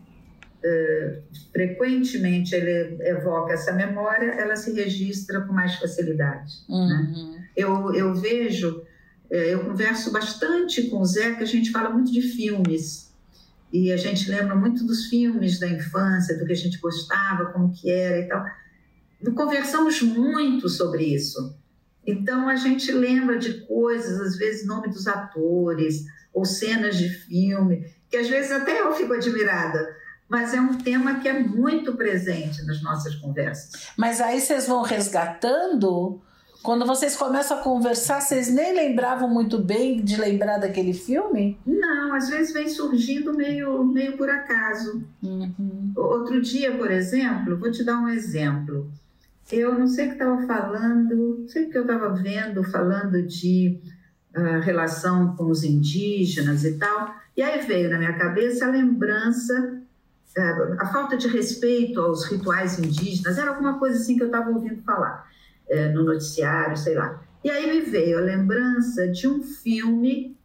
[0.66, 6.52] uh, frequentemente ele evoca essa memória, ela se registra com mais facilidade.
[6.68, 6.88] Uhum.
[6.88, 7.48] Né?
[7.56, 8.82] Eu, eu vejo,
[9.30, 13.14] eh, eu converso bastante com o Zé, que a gente fala muito de filmes.
[13.72, 17.72] E a gente lembra muito dos filmes da infância, do que a gente gostava, como
[17.72, 18.44] que era e tal.
[19.34, 21.56] Conversamos muito sobre isso.
[22.06, 27.84] Então a gente lembra de coisas, às vezes nome dos atores ou cenas de filme
[28.10, 29.94] que às vezes até eu fico admirada,
[30.28, 33.88] mas é um tema que é muito presente nas nossas conversas.
[33.96, 36.20] Mas aí vocês vão resgatando.
[36.62, 41.56] Quando vocês começam a conversar, vocês nem lembravam muito bem de lembrar daquele filme?
[41.64, 45.04] Não, às vezes vem surgindo meio, meio por acaso.
[45.22, 45.92] Uhum.
[45.94, 48.90] Outro dia, por exemplo, vou te dar um exemplo.
[49.50, 53.22] Eu não sei o que estava falando, não sei o que eu estava vendo, falando
[53.22, 53.78] de
[54.36, 57.14] uh, relação com os indígenas e tal.
[57.36, 59.82] E aí veio na minha cabeça a lembrança,
[60.78, 64.82] a falta de respeito aos rituais indígenas, era alguma coisa assim que eu estava ouvindo
[64.82, 65.26] falar
[65.68, 67.22] é, no noticiário, sei lá.
[67.42, 70.36] E aí me veio a lembrança de um filme,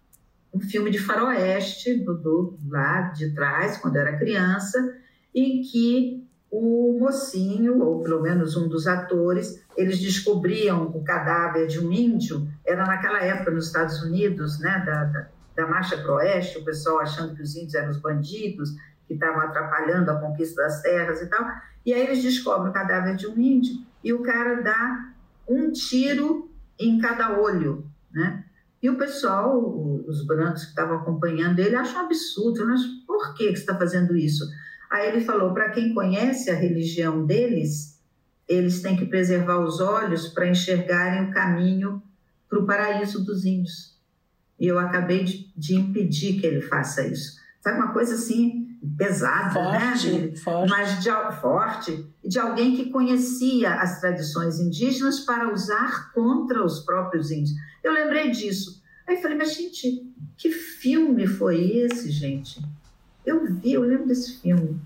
[0.53, 4.95] um filme de faroeste, do, do, lá de trás, quando eu era criança,
[5.35, 11.79] em que o mocinho, ou pelo menos um dos atores, eles descobriam o cadáver de
[11.79, 16.57] um índio, era naquela época nos Estados Unidos, né, da, da da Marcha para Oeste,
[16.57, 18.71] o pessoal achando que os índios eram os bandidos,
[19.11, 21.45] que estavam atrapalhando a conquista das terras e tal.
[21.85, 25.11] E aí eles descobrem o cadáver de um índio e o cara dá
[25.47, 26.49] um tiro
[26.79, 28.45] em cada olho, né?
[28.81, 29.59] E o pessoal,
[30.07, 32.65] os brancos que estavam acompanhando ele, acham um absurdo.
[32.65, 34.43] Mas por que você está fazendo isso?
[34.89, 37.99] Aí ele falou: para quem conhece a religião deles,
[38.47, 42.01] eles têm que preservar os olhos para enxergarem o caminho
[42.49, 43.95] para o paraíso dos índios.
[44.59, 47.39] E eu acabei de, de, impedir que ele faça isso.
[47.61, 48.60] Sabe uma coisa assim
[48.97, 50.35] pesada, forte, né?
[50.35, 50.69] Forte.
[50.69, 51.09] Mas de,
[51.39, 57.55] forte de alguém que conhecia as tradições indígenas para usar contra os próprios índios.
[57.83, 58.81] Eu lembrei disso.
[59.07, 62.61] Aí falei, mas gente, que filme foi esse, gente?
[63.25, 64.79] Eu vi, eu lembro desse filme.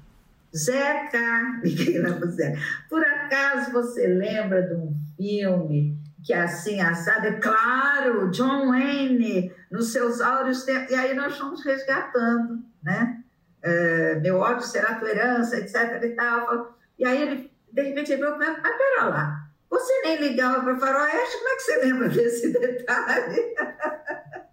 [0.56, 2.60] Zeca, liguei lá pro Zeca.
[2.90, 7.28] Por acaso você lembra de um filme que é assim, assado?
[7.28, 10.92] É claro, John Wayne, nos seus áureos tempos.
[10.92, 13.22] E aí nós fomos resgatando, né?
[13.68, 16.78] É, meu ódio será tua herança, etc e tal.
[17.00, 21.38] E aí ele, de repente, ele falou, mas pera lá, você nem ligava para Faroeste,
[21.38, 23.56] como é que você lembra desse detalhe?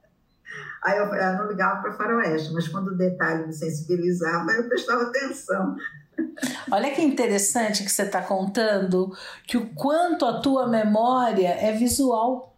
[0.83, 4.69] Aí eu falei, ah, não ligava para Faroeste, mas quando o detalhe me sensibilizava, eu
[4.69, 5.77] prestava atenção.
[6.73, 12.52] Olha que interessante que você está contando, que o quanto a tua memória é visual.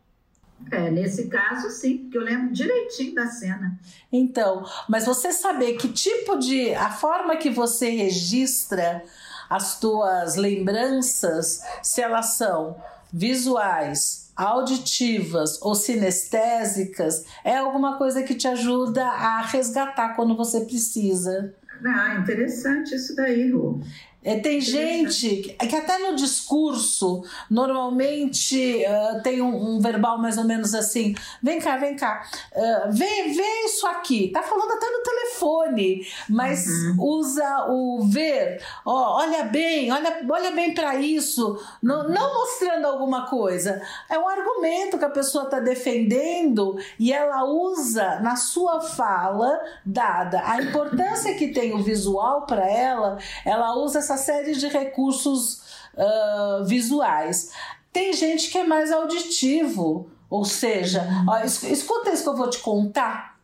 [0.70, 3.78] É, nesse caso, sim, porque eu lembro direitinho da cena.
[4.12, 6.74] Então, mas você saber que tipo de.
[6.74, 9.02] a forma que você registra
[9.48, 12.76] as tuas lembranças, se elas são
[13.12, 21.54] visuais, auditivas ou sinestésicas, é alguma coisa que te ajuda a resgatar quando você precisa.
[21.84, 23.80] Ah, interessante isso daí, Ru.
[24.24, 30.44] É, tem gente que até no discurso normalmente uh, tem um, um, verbal mais ou
[30.44, 32.24] menos assim: vem cá, vem cá,
[32.56, 34.30] uh, vem, vem isso aqui.
[34.32, 36.96] Tá falando até no telefone, mas uhum.
[36.98, 38.62] usa o ver.
[38.86, 43.82] Ó, olha bem, olha, olha bem para isso, não, não mostrando alguma coisa.
[44.08, 50.42] É um argumento que a pessoa está defendendo e ela usa na sua fala, dada
[50.46, 55.62] a importância que tem o visual para ela, ela usa essa essa série de recursos
[55.94, 57.50] uh, visuais.
[57.92, 62.58] Tem gente que é mais auditivo, ou seja, ó, escuta isso que eu vou te
[62.58, 63.34] contar.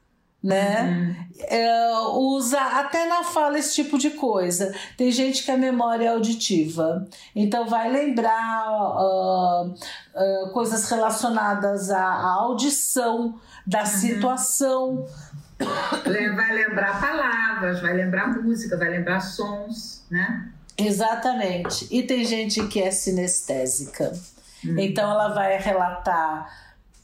[0.43, 0.81] Né?
[0.81, 1.45] Uhum.
[1.49, 4.75] É, usa até na fala esse tipo de coisa.
[4.97, 7.07] Tem gente que a memória é auditiva,
[7.37, 13.87] então vai lembrar uh, uh, coisas relacionadas à, à audição da uhum.
[13.87, 15.07] situação.
[15.59, 20.51] Vai lembrar palavras, vai lembrar música, vai lembrar sons, né?
[20.87, 21.87] Exatamente.
[21.91, 24.13] E tem gente que é sinestésica.
[24.65, 24.79] Hum.
[24.79, 26.49] Então ela vai relatar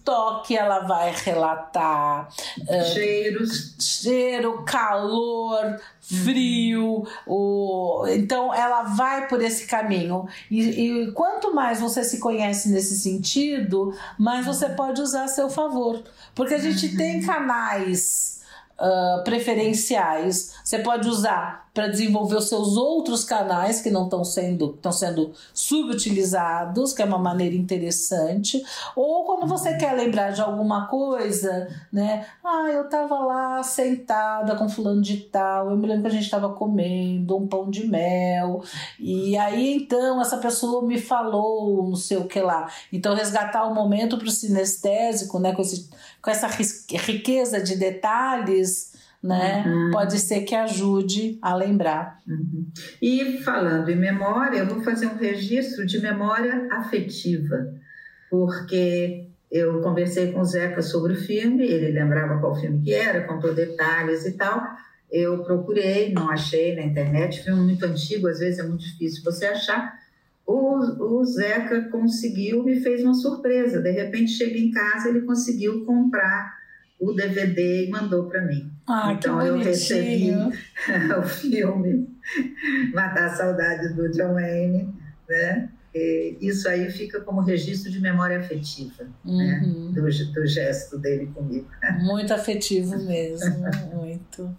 [0.07, 2.29] toque, ela vai relatar
[2.61, 7.07] uh, cheiros, cheiro, calor, frio, uhum.
[7.27, 8.07] o...
[8.07, 10.29] então ela vai por esse caminho.
[10.49, 15.51] E, e, quanto mais você se conhece nesse sentido, mais você pode usar a seu
[15.51, 16.01] favor.
[16.37, 16.97] Porque a gente uhum.
[16.97, 18.41] tem canais
[18.79, 20.55] uh, preferenciais.
[20.67, 25.31] Você pode usar para desenvolver os seus outros canais que não estão sendo, estão sendo
[25.55, 28.61] subutilizados, que é uma maneira interessante.
[28.97, 32.27] Ou quando você quer lembrar de alguma coisa, né?
[32.43, 36.25] Ah, eu estava lá sentada com fulano de tal, eu me lembro que a gente
[36.25, 38.65] estava comendo um pão de mel,
[38.99, 42.69] e aí então essa pessoa me falou não sei o que lá.
[42.93, 45.55] Então resgatar o momento para o sinestésico, né?
[45.55, 45.89] Com, esse,
[46.21, 49.65] com essa riqueza de detalhes né?
[49.67, 49.91] Uhum.
[49.91, 52.21] Pode ser que ajude a lembrar.
[52.27, 52.67] Uhum.
[53.01, 57.75] E falando em memória, eu vou fazer um registro de memória afetiva,
[58.31, 63.27] porque eu conversei com o Zeca sobre o filme, ele lembrava qual filme que era,
[63.27, 64.63] contou detalhes e tal.
[65.11, 69.47] Eu procurei, não achei na internet, filme muito antigo, às vezes é muito difícil você
[69.47, 69.95] achar.
[70.45, 73.81] O, o Zeca conseguiu, me fez uma surpresa.
[73.81, 76.55] De repente, cheguei em casa, ele conseguiu comprar
[76.99, 78.71] o DVD e mandou para mim.
[78.87, 80.33] Ah, então eu recebi
[81.19, 82.09] o filme
[82.93, 84.95] Matar a Saudade do John Wayne,
[85.29, 85.69] né?
[85.95, 89.63] E isso aí fica como registro de memória afetiva, né?
[89.65, 89.93] uhum.
[89.93, 90.01] né?
[90.01, 91.69] do, do gesto dele comigo.
[92.05, 94.55] Muito afetivo mesmo, muito.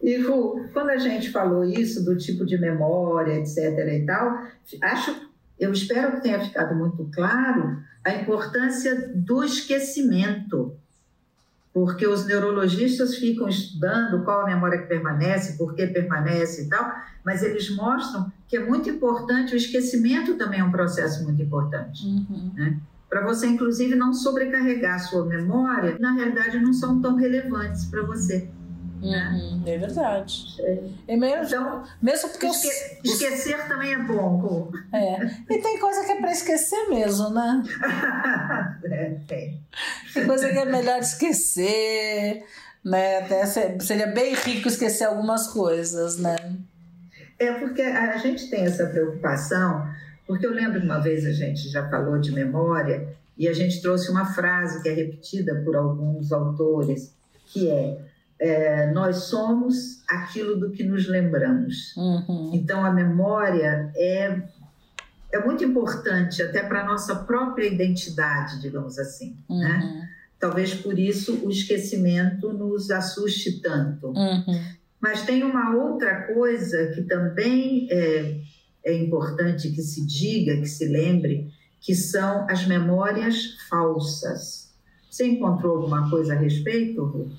[0.00, 3.58] E Ru, quando a gente falou isso do tipo de memória, etc.
[3.88, 4.46] e tal,
[4.82, 10.76] acho, eu espero que tenha ficado muito claro a importância do esquecimento,
[11.72, 16.92] porque os neurologistas ficam estudando qual a memória que permanece, por que permanece e tal,
[17.24, 22.06] mas eles mostram que é muito importante, o esquecimento também é um processo muito importante,
[22.06, 22.52] uhum.
[22.54, 22.78] né?
[23.08, 28.02] para você, inclusive, não sobrecarregar a sua memória, na realidade não são tão relevantes para
[28.02, 28.50] você.
[29.04, 30.56] Uhum, é verdade.
[30.60, 30.78] É.
[31.08, 32.68] é mesmo, então, mesmo porque esque
[33.04, 33.12] eu...
[33.12, 34.70] esquecer também é bom.
[34.92, 35.26] É.
[35.50, 37.62] E tem coisa que é para esquecer mesmo, né?
[38.84, 39.60] é, tem.
[40.14, 42.44] Tem coisa que é melhor esquecer,
[42.82, 43.18] né?
[43.18, 43.44] Até
[43.80, 46.36] seria bem rico esquecer algumas coisas, né?
[47.38, 49.86] É porque a gente tem essa preocupação,
[50.26, 54.10] porque eu lembro uma vez a gente já falou de memória e a gente trouxe
[54.10, 57.12] uma frase que é repetida por alguns autores,
[57.46, 57.98] que é
[58.44, 61.96] é, nós somos aquilo do que nos lembramos.
[61.96, 62.50] Uhum.
[62.52, 64.42] Então, a memória é,
[65.32, 69.34] é muito importante até para a nossa própria identidade, digamos assim.
[69.48, 69.58] Uhum.
[69.58, 70.10] Né?
[70.38, 74.08] Talvez por isso o esquecimento nos assuste tanto.
[74.08, 74.62] Uhum.
[75.00, 78.40] Mas tem uma outra coisa que também é,
[78.84, 84.70] é importante que se diga, que se lembre, que são as memórias falsas.
[85.08, 87.30] Você encontrou alguma coisa a respeito, Ru?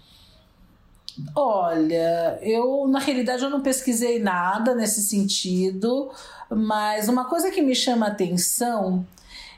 [1.35, 6.11] Olha, eu na realidade eu não pesquisei nada nesse sentido,
[6.49, 9.05] mas uma coisa que me chama a atenção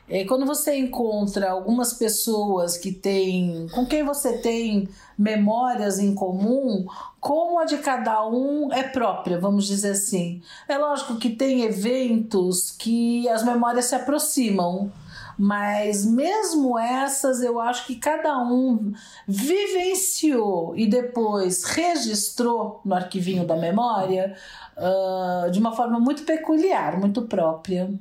[0.09, 4.87] é quando você encontra algumas pessoas que têm, com quem você tem
[5.17, 6.85] memórias em comum,
[7.19, 10.41] como a de cada um é própria, vamos dizer assim.
[10.67, 14.91] É lógico que tem eventos que as memórias se aproximam
[15.37, 18.91] mas mesmo essas, eu acho que cada um
[19.27, 24.35] vivenciou e depois registrou no arquivinho da memória
[24.75, 27.93] uh, de uma forma muito peculiar, muito própria.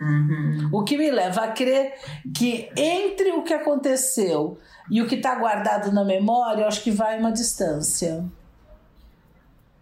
[0.00, 0.68] Uhum.
[0.72, 1.94] O que me leva a crer
[2.34, 4.58] que entre o que aconteceu
[4.90, 8.24] e o que está guardado na memória, eu acho que vai uma distância.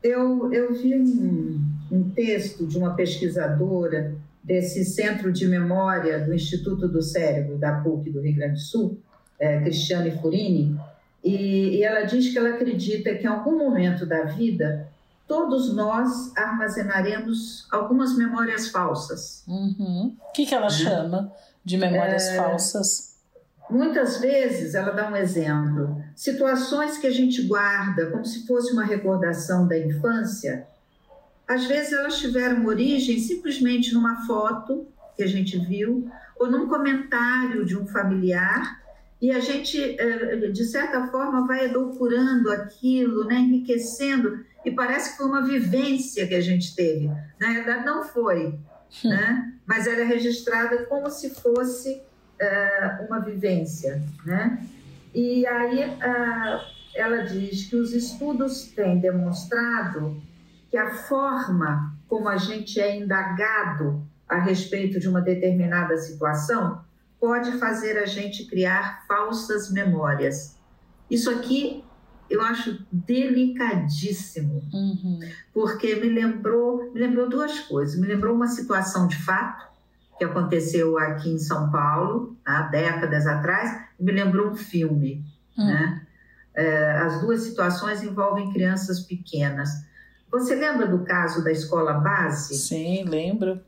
[0.02, 1.60] Eu, eu vi um,
[1.90, 8.10] um texto de uma pesquisadora desse centro de memória do Instituto do Cérebro da PUC
[8.10, 8.98] do Rio Grande do Sul,
[9.38, 10.78] é, Cristiane Furini,
[11.22, 14.88] e, e ela diz que ela acredita que em algum momento da vida
[15.26, 19.44] todos nós armazenaremos algumas memórias falsas.
[19.46, 20.14] Uhum.
[20.28, 21.32] O que, que ela chama
[21.64, 23.12] de memórias é, falsas?
[23.70, 28.84] Muitas vezes, ela dá um exemplo, situações que a gente guarda como se fosse uma
[28.84, 30.66] recordação da infância,
[31.52, 34.86] às vezes elas tiveram origem simplesmente numa foto
[35.16, 38.80] que a gente viu, ou num comentário de um familiar,
[39.20, 45.16] e a gente, eh, de certa forma, vai edulcorando aquilo, né, enriquecendo, e parece que
[45.18, 47.10] foi uma vivência que a gente teve.
[47.38, 48.58] Na verdade, não foi,
[49.04, 49.08] hum.
[49.08, 49.52] né?
[49.66, 52.02] mas ela é registrada como se fosse
[52.40, 54.02] uh, uma vivência.
[54.24, 54.66] Né?
[55.14, 56.60] E aí uh,
[56.94, 60.20] ela diz que os estudos têm demonstrado
[60.72, 66.82] que a forma como a gente é indagado a respeito de uma determinada situação
[67.20, 70.58] pode fazer a gente criar falsas memórias.
[71.10, 71.84] Isso aqui
[72.30, 75.20] eu acho delicadíssimo, uhum.
[75.52, 78.00] porque me lembrou, me lembrou duas coisas.
[78.00, 79.66] Me lembrou uma situação de fato
[80.18, 83.78] que aconteceu aqui em São Paulo há décadas atrás.
[84.00, 85.22] E me lembrou um filme,
[85.58, 85.66] uhum.
[85.66, 86.06] né?
[86.54, 89.91] É, as duas situações envolvem crianças pequenas.
[90.32, 92.54] Você lembra do caso da escola base?
[92.54, 93.60] Sim, lembro.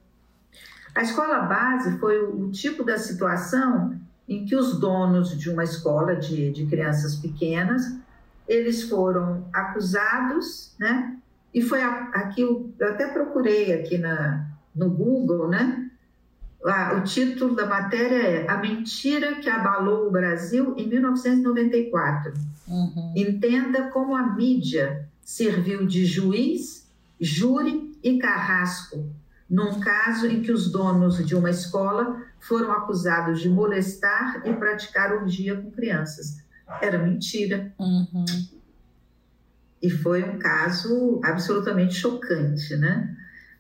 [0.95, 5.63] A escola base foi o, o tipo da situação em que os donos de uma
[5.63, 7.95] escola de, de crianças pequenas,
[8.49, 11.19] eles foram acusados, né?
[11.53, 15.91] E foi aqui, eu até procurei aqui na, no Google, né?
[16.97, 22.33] O título da matéria é A Mentira que Abalou o Brasil em 1994.
[22.67, 23.13] Uhum.
[23.15, 29.11] Entenda como a mídia serviu de juiz, júri e carrasco,
[29.49, 35.13] num caso em que os donos de uma escola foram acusados de molestar e praticar
[35.13, 36.43] orgia com crianças.
[36.81, 37.73] Era mentira.
[37.79, 38.25] Uhum.
[39.83, 43.17] E foi um caso absolutamente chocante, né?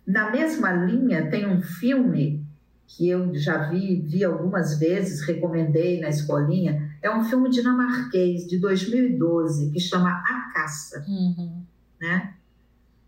[0.06, 2.44] Na mesma linha, tem um filme
[2.86, 8.58] que eu já vi, vi algumas vezes, recomendei na escolinha, é um filme dinamarquês de
[8.58, 11.62] 2012 que chama A Caça, uhum.
[12.00, 12.32] né?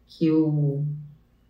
[0.06, 0.84] Que o,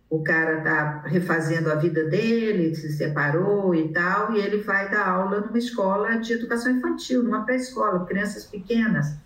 [0.09, 5.09] o cara tá refazendo a vida dele, se separou e tal, e ele vai dar
[5.09, 9.17] aula numa escola de educação infantil, numa pré-escola, crianças pequenas.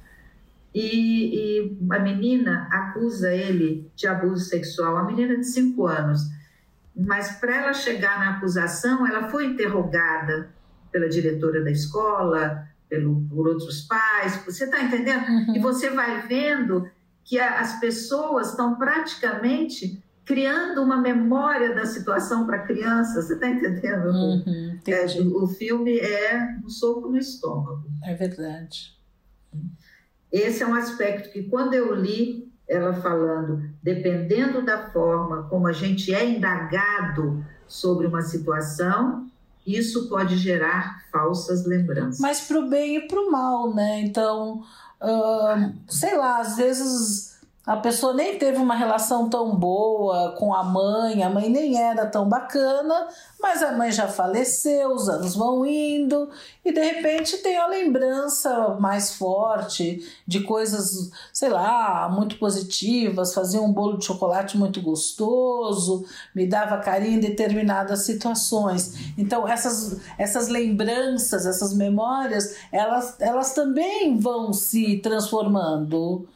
[0.73, 6.21] E, e a menina acusa ele de abuso sexual, a menina de 5 anos.
[6.95, 10.49] Mas para ela chegar na acusação, ela foi interrogada
[10.91, 15.25] pela diretora da escola, pelo, por outros pais, você está entendendo?
[15.25, 15.55] Uhum.
[15.55, 16.91] E você vai vendo
[17.23, 23.21] que a, as pessoas estão praticamente criando uma memória da situação para a criança.
[23.21, 24.09] Você está entendendo?
[24.09, 27.89] Uhum, é, o filme é um soco no estômago.
[28.03, 28.99] É verdade.
[30.29, 35.73] Esse é um aspecto que, quando eu li ela falando, dependendo da forma como a
[35.73, 39.30] gente é indagado sobre uma situação,
[39.65, 42.19] isso pode gerar falsas lembranças.
[42.19, 44.01] Mas para o bem e para o mal, né?
[44.01, 44.63] Então,
[45.87, 47.30] sei lá, às vezes
[47.65, 52.07] a pessoa nem teve uma relação tão boa com a mãe, a mãe nem era
[52.07, 53.07] tão bacana,
[53.39, 56.27] mas a mãe já faleceu, os anos vão indo
[56.65, 63.61] e de repente tem a lembrança mais forte de coisas, sei lá, muito positivas, fazia
[63.61, 66.03] um bolo de chocolate muito gostoso,
[66.33, 69.13] me dava carinho em determinadas situações.
[69.15, 76.27] Então essas, essas lembranças, essas memórias, elas, elas também vão se transformando.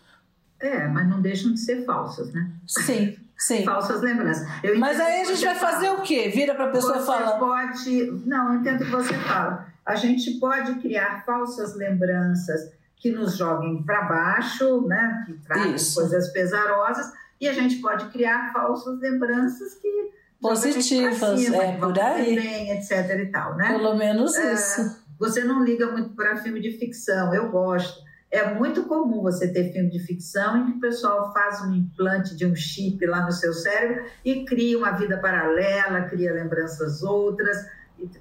[0.60, 2.49] É, mas não deixam de ser falsas, né?
[2.66, 3.64] Sim, sim.
[3.64, 4.47] Falsas lembranças.
[4.78, 5.74] mas aí a gente vai fala.
[5.74, 6.30] fazer o quê?
[6.30, 7.38] Vira para a pessoa você falar.
[7.38, 8.12] pode.
[8.26, 9.68] Não, eu entendo o que você fala.
[9.86, 15.24] A gente pode criar falsas lembranças que nos joguem para baixo, né?
[15.28, 21.78] Que tragam coisas pesarosas, e a gente pode criar falsas lembranças que positivas, cima, é
[21.78, 23.68] por aí, bem, etc e tal, né?
[23.70, 25.03] Pelo menos é, isso.
[25.20, 28.03] Você não liga muito para filme de ficção, eu gosto
[28.36, 32.36] é muito comum você ter filme de ficção em que o pessoal faz um implante
[32.36, 37.65] de um chip lá no seu cérebro e cria uma vida paralela, cria lembranças outras,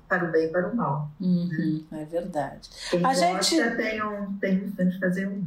[0.09, 1.11] para o bem e para o mal.
[1.21, 2.71] Uhum, é verdade.
[2.91, 5.45] Quem a gosta gente tem um, tem um fazer um,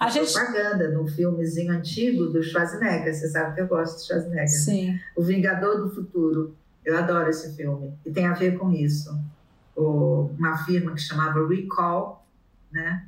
[0.00, 0.32] a gente...
[0.32, 3.14] propaganda no filmezinho antigo do Schwarzenegger.
[3.14, 4.42] Você sabe que eu gosto de Schwarzenegger.
[4.42, 4.46] Né?
[4.46, 5.00] Sim.
[5.16, 6.56] O Vingador do Futuro.
[6.84, 9.16] Eu adoro esse filme e tem a ver com isso.
[9.76, 12.26] O, uma firma que chamava Recall,
[12.72, 13.06] né?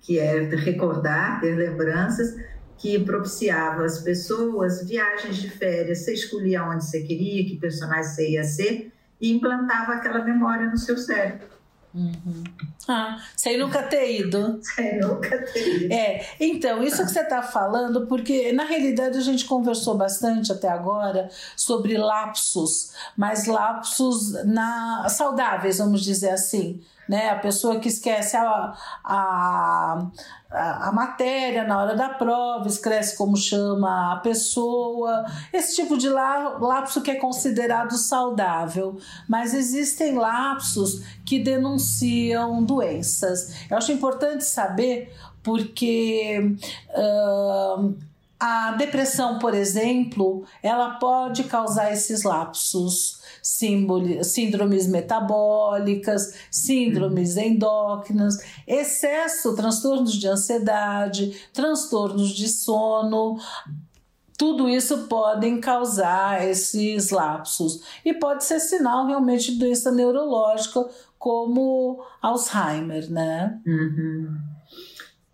[0.00, 2.36] Que é recordar, ter lembranças,
[2.78, 6.04] que propiciava às pessoas viagens de férias.
[6.04, 10.78] Você escolhia onde você queria, que personagem você ia ser, e implantava aquela memória no
[10.78, 11.48] seu cérebro.
[11.94, 12.44] Uhum.
[12.86, 14.60] Ah, sem nunca ter ido.
[14.62, 15.92] Sem nunca ter ido.
[15.92, 20.68] É, então, isso que você está falando, porque na realidade a gente conversou bastante até
[20.68, 27.30] agora sobre lapsos, mas lapsos na, saudáveis, vamos dizer assim né?
[27.30, 30.06] A pessoa que esquece a, a,
[30.50, 37.00] a, matéria na hora da prova, esquece como chama a pessoa, esse tipo de lapso
[37.00, 38.98] que é considerado saudável.
[39.28, 43.66] Mas existem lapsos que denunciam doenças.
[43.70, 46.56] Eu acho importante saber porque.
[46.90, 48.08] Uh,
[48.40, 53.17] a depressão, por exemplo, ela pode causar esses lapsos
[54.22, 57.42] síndromes metabólicas, síndromes uhum.
[57.42, 58.36] endócrinas,
[58.66, 63.38] excesso, transtornos de ansiedade, transtornos de sono.
[64.36, 70.86] Tudo isso podem causar esses lapsos e pode ser sinal realmente de doença neurológica
[71.18, 73.58] como Alzheimer, né?
[73.66, 74.38] Uhum.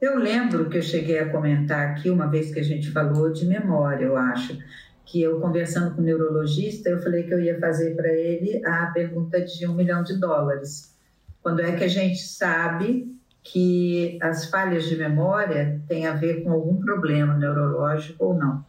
[0.00, 3.44] Eu lembro que eu cheguei a comentar aqui uma vez que a gente falou de
[3.44, 4.56] memória, eu acho
[5.04, 8.86] que eu conversando com o neurologista, eu falei que eu ia fazer para ele a
[8.86, 10.94] pergunta de um milhão de dólares.
[11.42, 16.50] Quando é que a gente sabe que as falhas de memória têm a ver com
[16.50, 18.64] algum problema neurológico ou não?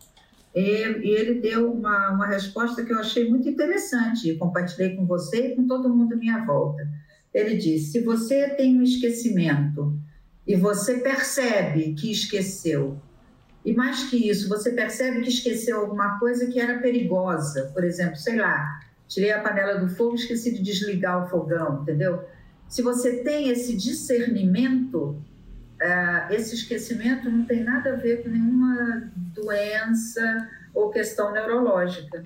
[0.53, 5.47] E, ele deu uma, uma resposta que eu achei muito interessante e compartilhei com você
[5.47, 6.87] e com todo mundo à minha volta.
[7.33, 9.97] Ele disse: se você tem um esquecimento
[10.47, 12.97] e você percebe que esqueceu
[13.65, 17.71] e mais que isso, você percebe que esqueceu alguma coisa que era perigosa.
[17.73, 22.23] Por exemplo, sei lá, tirei a panela do fogo, esqueci de desligar o fogão, entendeu?
[22.69, 25.17] Se você tem esse discernimento,
[25.81, 32.23] uh, esse esquecimento não tem nada a ver com nenhuma doença ou questão neurológica.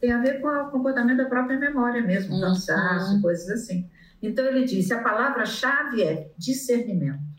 [0.00, 2.40] Tem a ver com o comportamento da própria memória mesmo, uhum.
[2.40, 3.88] cansaço, coisas assim.
[4.20, 7.30] Então ele disse: a palavra-chave é discernimento.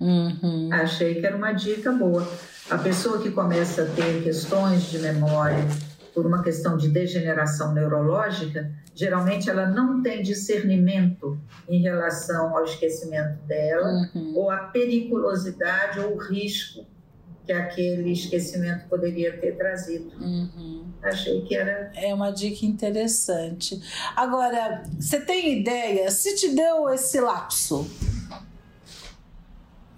[0.00, 0.68] Uhum.
[0.72, 2.26] Achei que era uma dica boa.
[2.70, 5.66] A pessoa que começa a ter questões de memória
[6.14, 13.38] por uma questão de degeneração neurológica, geralmente ela não tem discernimento em relação ao esquecimento
[13.46, 14.32] dela, uhum.
[14.36, 16.84] ou a periculosidade ou o risco
[17.46, 20.12] que aquele esquecimento poderia ter trazido.
[20.20, 20.84] Uhum.
[21.02, 21.90] Achei que era.
[21.94, 23.80] É uma dica interessante.
[24.14, 26.10] Agora, você tem ideia?
[26.10, 27.90] Se te deu esse lapso,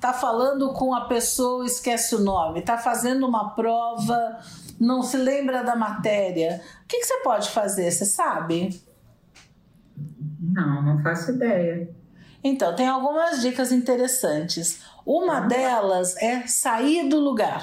[0.00, 4.38] tá falando com a pessoa, esquece o nome, tá fazendo uma prova,
[4.80, 6.62] não se lembra da matéria.
[6.82, 7.90] O que, que você pode fazer?
[7.90, 8.82] Você sabe?
[10.40, 11.90] Não, não faço ideia.
[12.42, 14.80] Então, tem algumas dicas interessantes.
[15.04, 17.62] Uma delas é sair do lugar.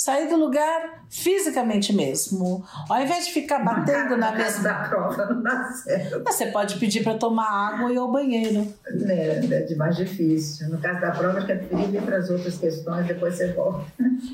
[0.00, 2.64] Sair do lugar fisicamente mesmo.
[2.88, 4.62] Ao invés de ficar batendo na, na mesma.
[4.62, 6.24] da prova não dá certo.
[6.24, 8.66] Você pode pedir para tomar água e ir ao banheiro.
[9.06, 10.70] É, é de mais difícil.
[10.70, 13.52] No caso da prova, acho que é preferível ir para as outras questões, depois você
[13.52, 13.84] volta.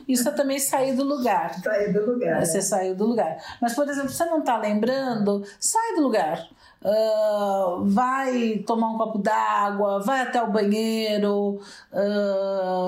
[0.07, 1.53] Isso é também sair do lugar.
[1.55, 2.47] Sair do lugar.
[2.47, 2.63] Você né?
[2.63, 3.37] saiu do lugar.
[3.61, 6.47] Mas, por exemplo, você não está lembrando, sai do lugar.
[6.81, 11.59] Uh, vai tomar um copo d'água, vai até o banheiro.
[11.93, 12.86] Uh,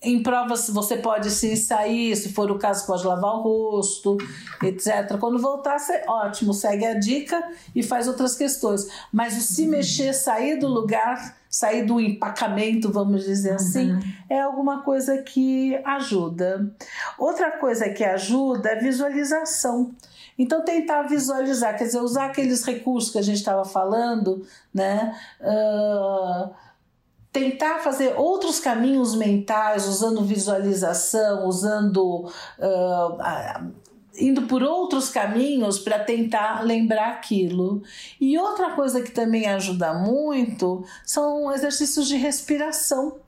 [0.00, 4.16] em provas você pode sim sair, se for o caso, pode lavar o rosto,
[4.62, 5.18] etc.
[5.18, 7.42] Quando voltar, você, ótimo, segue a dica
[7.74, 8.86] e faz outras questões.
[9.12, 14.00] Mas o se mexer, sair do lugar, sair do empacamento, vamos dizer assim, uhum.
[14.30, 16.72] é alguma coisa que ajuda.
[17.18, 19.94] Outra coisa que ajuda é visualização.
[20.38, 25.12] Então, tentar visualizar, quer dizer, usar aqueles recursos que a gente estava falando, né?
[25.40, 26.54] Uh,
[27.38, 32.30] tentar fazer outros caminhos mentais, usando visualização, usando.
[32.58, 33.88] Uh,
[34.20, 37.82] indo por outros caminhos para tentar lembrar aquilo.
[38.20, 43.20] E outra coisa que também ajuda muito são exercícios de respiração.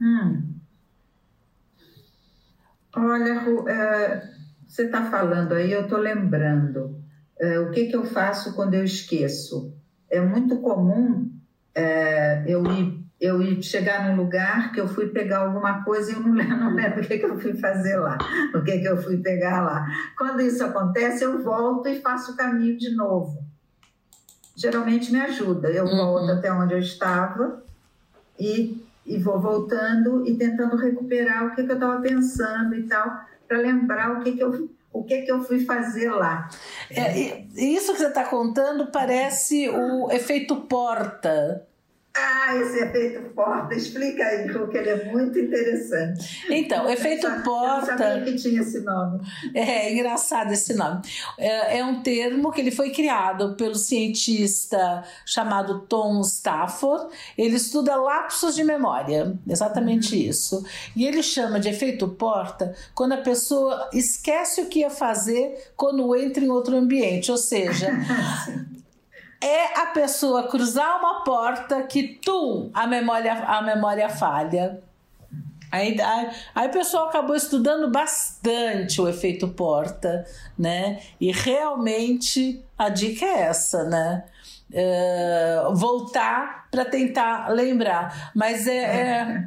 [0.00, 0.42] Hum.
[2.94, 4.28] Olha, uh,
[4.68, 7.02] você está falando aí, eu estou lembrando.
[7.40, 9.74] É, o que, que eu faço quando eu esqueço?
[10.08, 11.28] É muito comum
[11.74, 16.14] é, eu, ir, eu ir chegar num lugar que eu fui pegar alguma coisa e
[16.14, 18.18] eu não lembro, não lembro o que, que eu fui fazer lá,
[18.54, 19.86] o que, que eu fui pegar lá.
[20.16, 23.42] Quando isso acontece, eu volto e faço o caminho de novo.
[24.54, 25.70] Geralmente me ajuda.
[25.70, 25.96] Eu uhum.
[25.96, 27.62] volto até onde eu estava
[28.38, 33.32] e, e vou voltando e tentando recuperar o que, que eu estava pensando e tal
[33.48, 36.48] para lembrar o que, que eu o que, que eu fui fazer lá.
[36.90, 37.18] É,
[37.56, 41.66] isso que você está contando parece o efeito porta.
[42.14, 46.44] Ah, esse efeito porta, explica aí, porque ele é muito interessante.
[46.50, 47.92] Então, efeito eu porta.
[47.92, 49.20] Eu sabia que tinha esse nome.
[49.54, 51.00] É, é engraçado esse nome.
[51.38, 57.06] É, é, um termo que ele foi criado pelo cientista chamado Tom Stafford.
[57.36, 60.22] Ele estuda lapsos de memória, exatamente uhum.
[60.22, 60.66] isso.
[60.94, 66.14] E ele chama de efeito porta quando a pessoa esquece o que ia fazer quando
[66.14, 67.30] entra em outro ambiente.
[67.30, 67.88] Ou seja,
[69.42, 74.80] é a pessoa cruzar uma porta que, tum, a memória, a memória falha.
[75.70, 80.24] Aí, aí, aí, o pessoal acabou estudando bastante o efeito porta,
[80.56, 81.00] né?
[81.18, 84.24] E realmente a dica é essa, né?
[84.72, 88.32] Uh, voltar para tentar lembrar.
[88.34, 89.44] Mas é, é,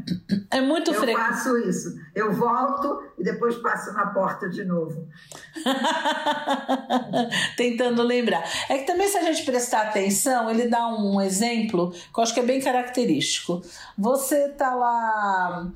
[0.51, 1.19] é muito eu frequente.
[1.19, 1.99] Eu faço isso.
[2.13, 5.07] Eu volto e depois passo na porta de novo.
[7.57, 8.43] Tentando lembrar.
[8.69, 12.34] É que também, se a gente prestar atenção, ele dá um exemplo que eu acho
[12.34, 13.59] que é bem característico.
[13.97, 15.67] Você tá lá,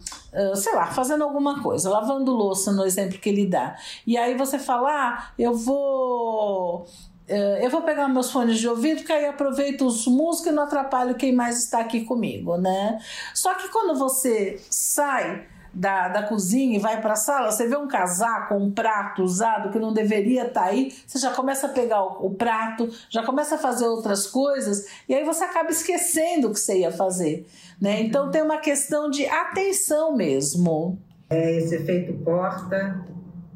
[0.55, 3.75] sei lá, fazendo alguma coisa, lavando louça, no exemplo que ele dá.
[4.05, 9.03] E aí você fala: ah, eu vou eh, eu vou pegar meus fones de ouvido,
[9.03, 12.99] que aí aproveito os músicos e não atrapalho quem mais está aqui comigo, né?
[13.33, 17.77] Só que quando você sai da, da cozinha e vai para a sala, você vê
[17.77, 21.69] um casaco, um prato usado que não deveria estar tá aí, você já começa a
[21.69, 26.47] pegar o, o, prato, já começa a fazer outras coisas e aí você acaba esquecendo
[26.47, 27.45] o que você ia fazer,
[27.79, 28.01] né?
[28.01, 30.97] Então tem uma questão de atenção mesmo.
[31.29, 33.05] É, esse efeito porta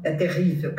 [0.04, 0.74] é terrível.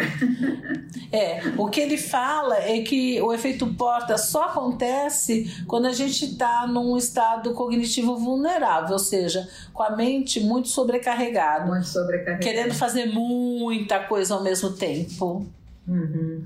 [1.12, 6.26] É, o que ele fala é que o efeito porta só acontece quando a gente
[6.26, 11.66] está num estado cognitivo vulnerável, ou seja, com a mente muito sobrecarregada.
[11.66, 12.44] Muito sobrecarregada.
[12.44, 15.46] Querendo fazer muita coisa ao mesmo tempo.
[15.88, 16.44] Uhum.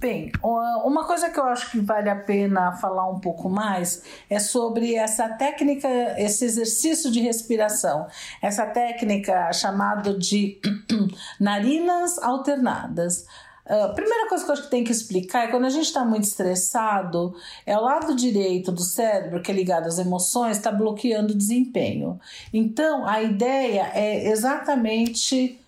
[0.00, 4.38] Bem, uma coisa que eu acho que vale a pena falar um pouco mais é
[4.38, 5.86] sobre essa técnica,
[6.16, 8.06] esse exercício de respiração.
[8.40, 10.58] Essa técnica chamada de
[11.38, 13.26] narinas alternadas.
[13.68, 15.84] A uh, primeira coisa que eu acho que tem que explicar é quando a gente
[15.84, 17.36] está muito estressado,
[17.66, 22.18] é o lado direito do cérebro, que é ligado às emoções, está bloqueando o desempenho.
[22.54, 25.60] Então, a ideia é exatamente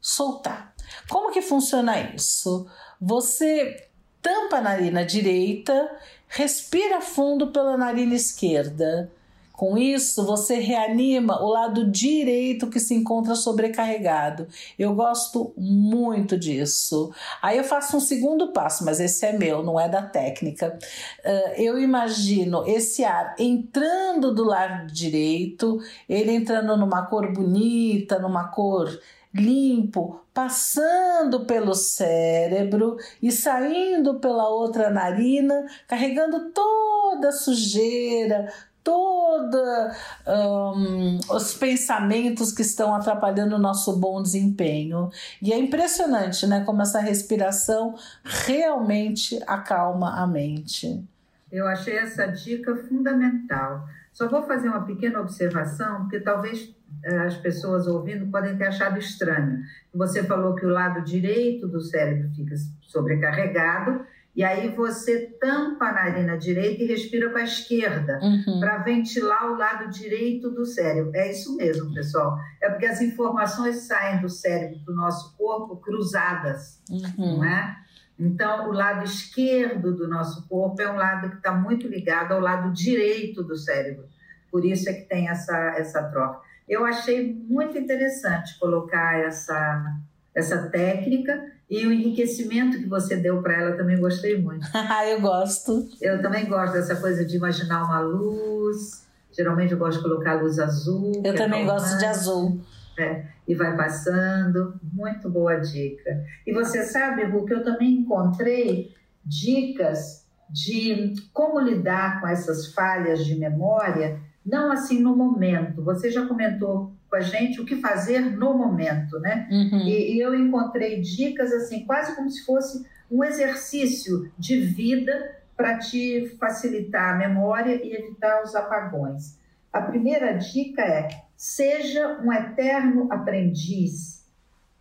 [0.00, 0.74] soltar.
[1.10, 2.66] Como que funciona isso?
[3.00, 3.88] Você
[4.22, 5.90] tampa a narina direita,
[6.28, 9.10] respira fundo pela narina esquerda.
[9.52, 14.46] Com isso, você reanima o lado direito que se encontra sobrecarregado.
[14.78, 17.10] Eu gosto muito disso.
[17.40, 20.78] Aí eu faço um segundo passo, mas esse é meu, não é da técnica.
[21.24, 28.48] Uh, eu imagino esse ar entrando do lado direito, ele entrando numa cor bonita, numa
[28.48, 29.00] cor
[29.32, 38.52] limpo, passando pelo cérebro e saindo pela outra narina, carregando toda a sujeira,
[38.84, 39.96] todos
[40.28, 45.08] um, os pensamentos que estão atrapalhando o nosso bom desempenho.
[45.40, 51.02] E é impressionante, né, como essa respiração realmente acalma a mente.
[51.50, 53.86] Eu achei essa dica fundamental.
[54.12, 59.60] Só vou fazer uma pequena observação, porque talvez as pessoas ouvindo podem ter achado estranho.
[59.94, 64.04] Você falou que o lado direito do cérebro fica sobrecarregado
[64.36, 68.60] e aí você tampa a narina direita e respira com a esquerda uhum.
[68.60, 71.10] para ventilar o lado direito do cérebro.
[71.14, 72.38] É isso mesmo, pessoal.
[72.60, 77.38] É porque as informações saem do cérebro do nosso corpo cruzadas, uhum.
[77.38, 77.78] não é?
[78.18, 82.40] Então, o lado esquerdo do nosso corpo é um lado que está muito ligado ao
[82.40, 84.04] lado direito do cérebro.
[84.50, 86.40] Por isso é que tem essa, essa troca.
[86.68, 89.96] Eu achei muito interessante colocar essa,
[90.34, 94.66] essa técnica e o enriquecimento que você deu para ela também gostei muito.
[95.08, 95.88] eu gosto.
[96.00, 99.06] Eu também gosto dessa coisa de imaginar uma luz.
[99.32, 101.22] Geralmente eu gosto de colocar luz azul.
[101.24, 102.60] Eu também é gosto de azul.
[102.98, 104.74] É, e vai passando.
[104.92, 106.24] Muito boa dica.
[106.46, 108.94] E você sabe, Ru, que eu também encontrei
[109.24, 115.82] dicas de como lidar com essas falhas de memória, não assim no momento.
[115.82, 119.48] Você já comentou com a gente o que fazer no momento, né?
[119.50, 119.80] Uhum.
[119.80, 125.78] E, e, eu encontrei dicas assim, quase como se fosse um exercício de vida para
[125.78, 129.38] te facilitar a memória e evitar os apagões.
[129.72, 134.24] A primeira dica é: seja um eterno aprendiz.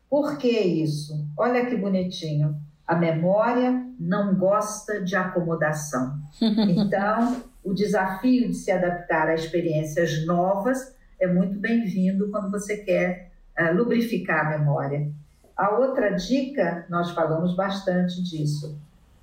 [0.09, 1.27] Por que isso?
[1.37, 2.55] Olha que bonitinho.
[2.85, 6.19] A memória não gosta de acomodação.
[6.77, 13.31] Então, o desafio de se adaptar a experiências novas é muito bem-vindo quando você quer
[13.59, 15.11] uh, lubrificar a memória.
[15.57, 18.77] A outra dica, nós falamos bastante disso,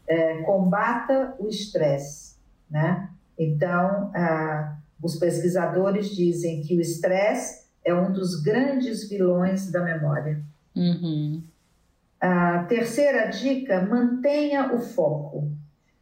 [0.07, 2.37] é combata o estresse,
[2.69, 3.09] né?
[3.39, 4.11] Então,
[5.03, 10.43] os pesquisadores dizem que o estresse é um dos grandes vilões da memória.
[10.75, 11.43] Uhum.
[12.21, 15.51] A terceira dica: mantenha o foco.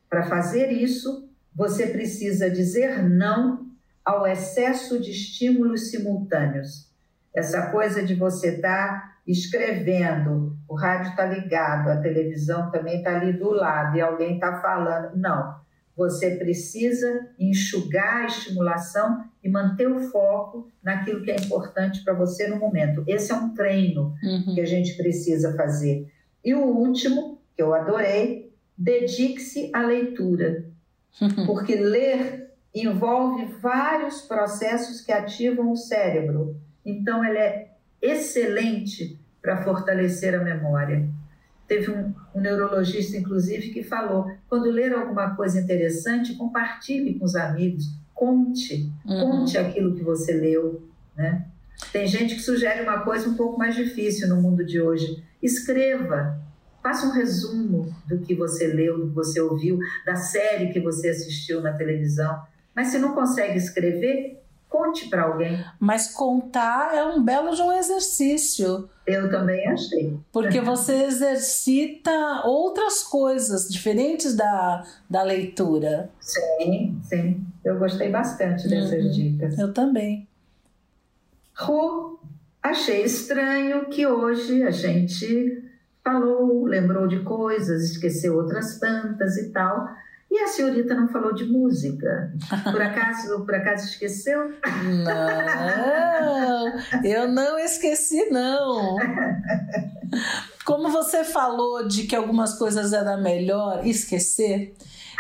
[0.09, 3.66] Para fazer isso, você precisa dizer não
[4.05, 6.90] ao excesso de estímulos simultâneos.
[7.34, 13.16] Essa coisa de você estar tá escrevendo, o rádio está ligado, a televisão também está
[13.16, 15.16] ali do lado e alguém está falando.
[15.16, 15.61] Não,
[15.96, 22.48] você precisa enxugar a estimulação e manter o foco naquilo que é importante para você
[22.48, 23.05] no momento.
[23.07, 24.55] Esse é um treino uhum.
[24.55, 26.11] que a gente precisa fazer.
[26.44, 30.70] E o último, que eu adorei, dedique-se à leitura.
[31.46, 36.56] Porque ler envolve vários processos que ativam o cérebro.
[36.84, 41.08] Então, ele é excelente para fortalecer a memória.
[41.66, 47.36] Teve um, um, neurologista, inclusive, que falou: quando ler alguma coisa interessante, compartilhe com os
[47.36, 47.84] amigos,
[48.14, 49.20] conte, uhum.
[49.20, 50.82] conte aquilo que você leu.
[51.16, 51.46] Né?
[51.92, 55.22] Tem gente que sugere uma coisa um pouco mais difícil no mundo de hoje.
[55.42, 56.40] Escreva,
[56.83, 61.09] faça um resumo do que você leu, do que você ouviu, da série que você
[61.09, 62.43] assistiu na televisão.
[62.74, 65.62] Mas se não consegue escrever, conte para alguém.
[65.78, 68.89] Mas contar é um belo de um exercício.
[69.07, 70.16] Eu também achei.
[70.33, 76.11] Porque você exercita outras coisas diferentes da, da leitura.
[76.20, 77.45] Sim, sim.
[77.64, 79.11] Eu gostei bastante dessas uhum.
[79.11, 79.59] dicas.
[79.59, 80.26] Eu também.
[81.55, 82.18] Ru,
[82.62, 85.70] achei estranho que hoje a gente
[86.05, 89.88] falou, lembrou de coisas, esqueceu outras tantas e tal.
[90.30, 92.32] E a senhorita não falou de música.
[92.70, 94.53] Por acaso, por acaso esqueceu?
[95.05, 96.72] Não,
[97.05, 98.96] eu não esqueci, não.
[100.64, 104.72] Como você falou de que algumas coisas era melhor esquecer,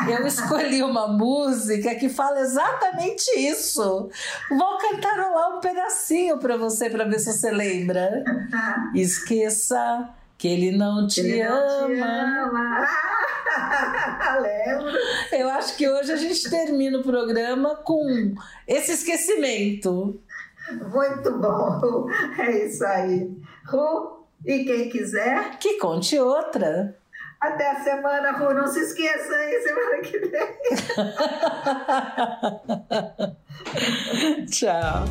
[0.08, 4.08] eu escolhi uma música que fala exatamente isso.
[4.48, 8.22] Vou cantarolar um pedacinho para você, para ver se você lembra.
[8.94, 10.08] Esqueça
[10.40, 11.60] que ele não te ele ama.
[11.60, 12.88] Não te ama.
[14.40, 14.98] Lembro.
[15.32, 18.34] Eu acho que hoje a gente termina o programa com
[18.66, 20.18] esse esquecimento.
[20.90, 22.08] Muito bom.
[22.38, 23.30] É isso aí.
[23.66, 25.58] Ru, e quem quiser.
[25.58, 26.96] Que conte outra.
[27.38, 28.54] Até a semana, Ru.
[28.54, 30.56] Não se esqueça aí, semana que vem.
[34.46, 35.04] Tchau.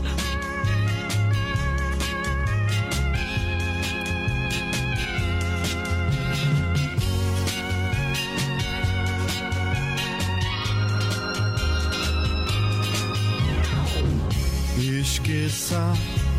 [15.60, 15.94] Esqueça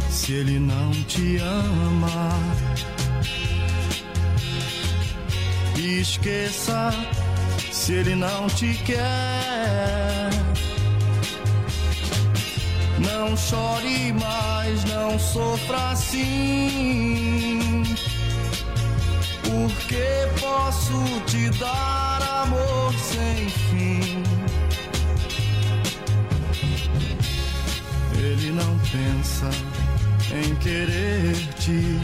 [0.09, 2.31] se ele não te ama.
[5.77, 6.91] Esqueça
[7.71, 10.31] se ele não te quer.
[12.99, 17.83] Não chore mais, não sofra assim.
[19.43, 24.23] Porque posso te dar amor sem fim.
[30.32, 31.99] Em querer-te.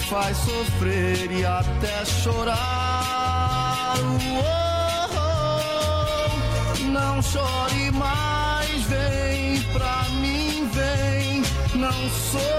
[0.10, 3.93] faz sofrer e até chorar.
[4.41, 4.45] Oh,
[6.86, 11.43] não chore mais, vem pra mim, vem.
[11.76, 12.59] Não sofra,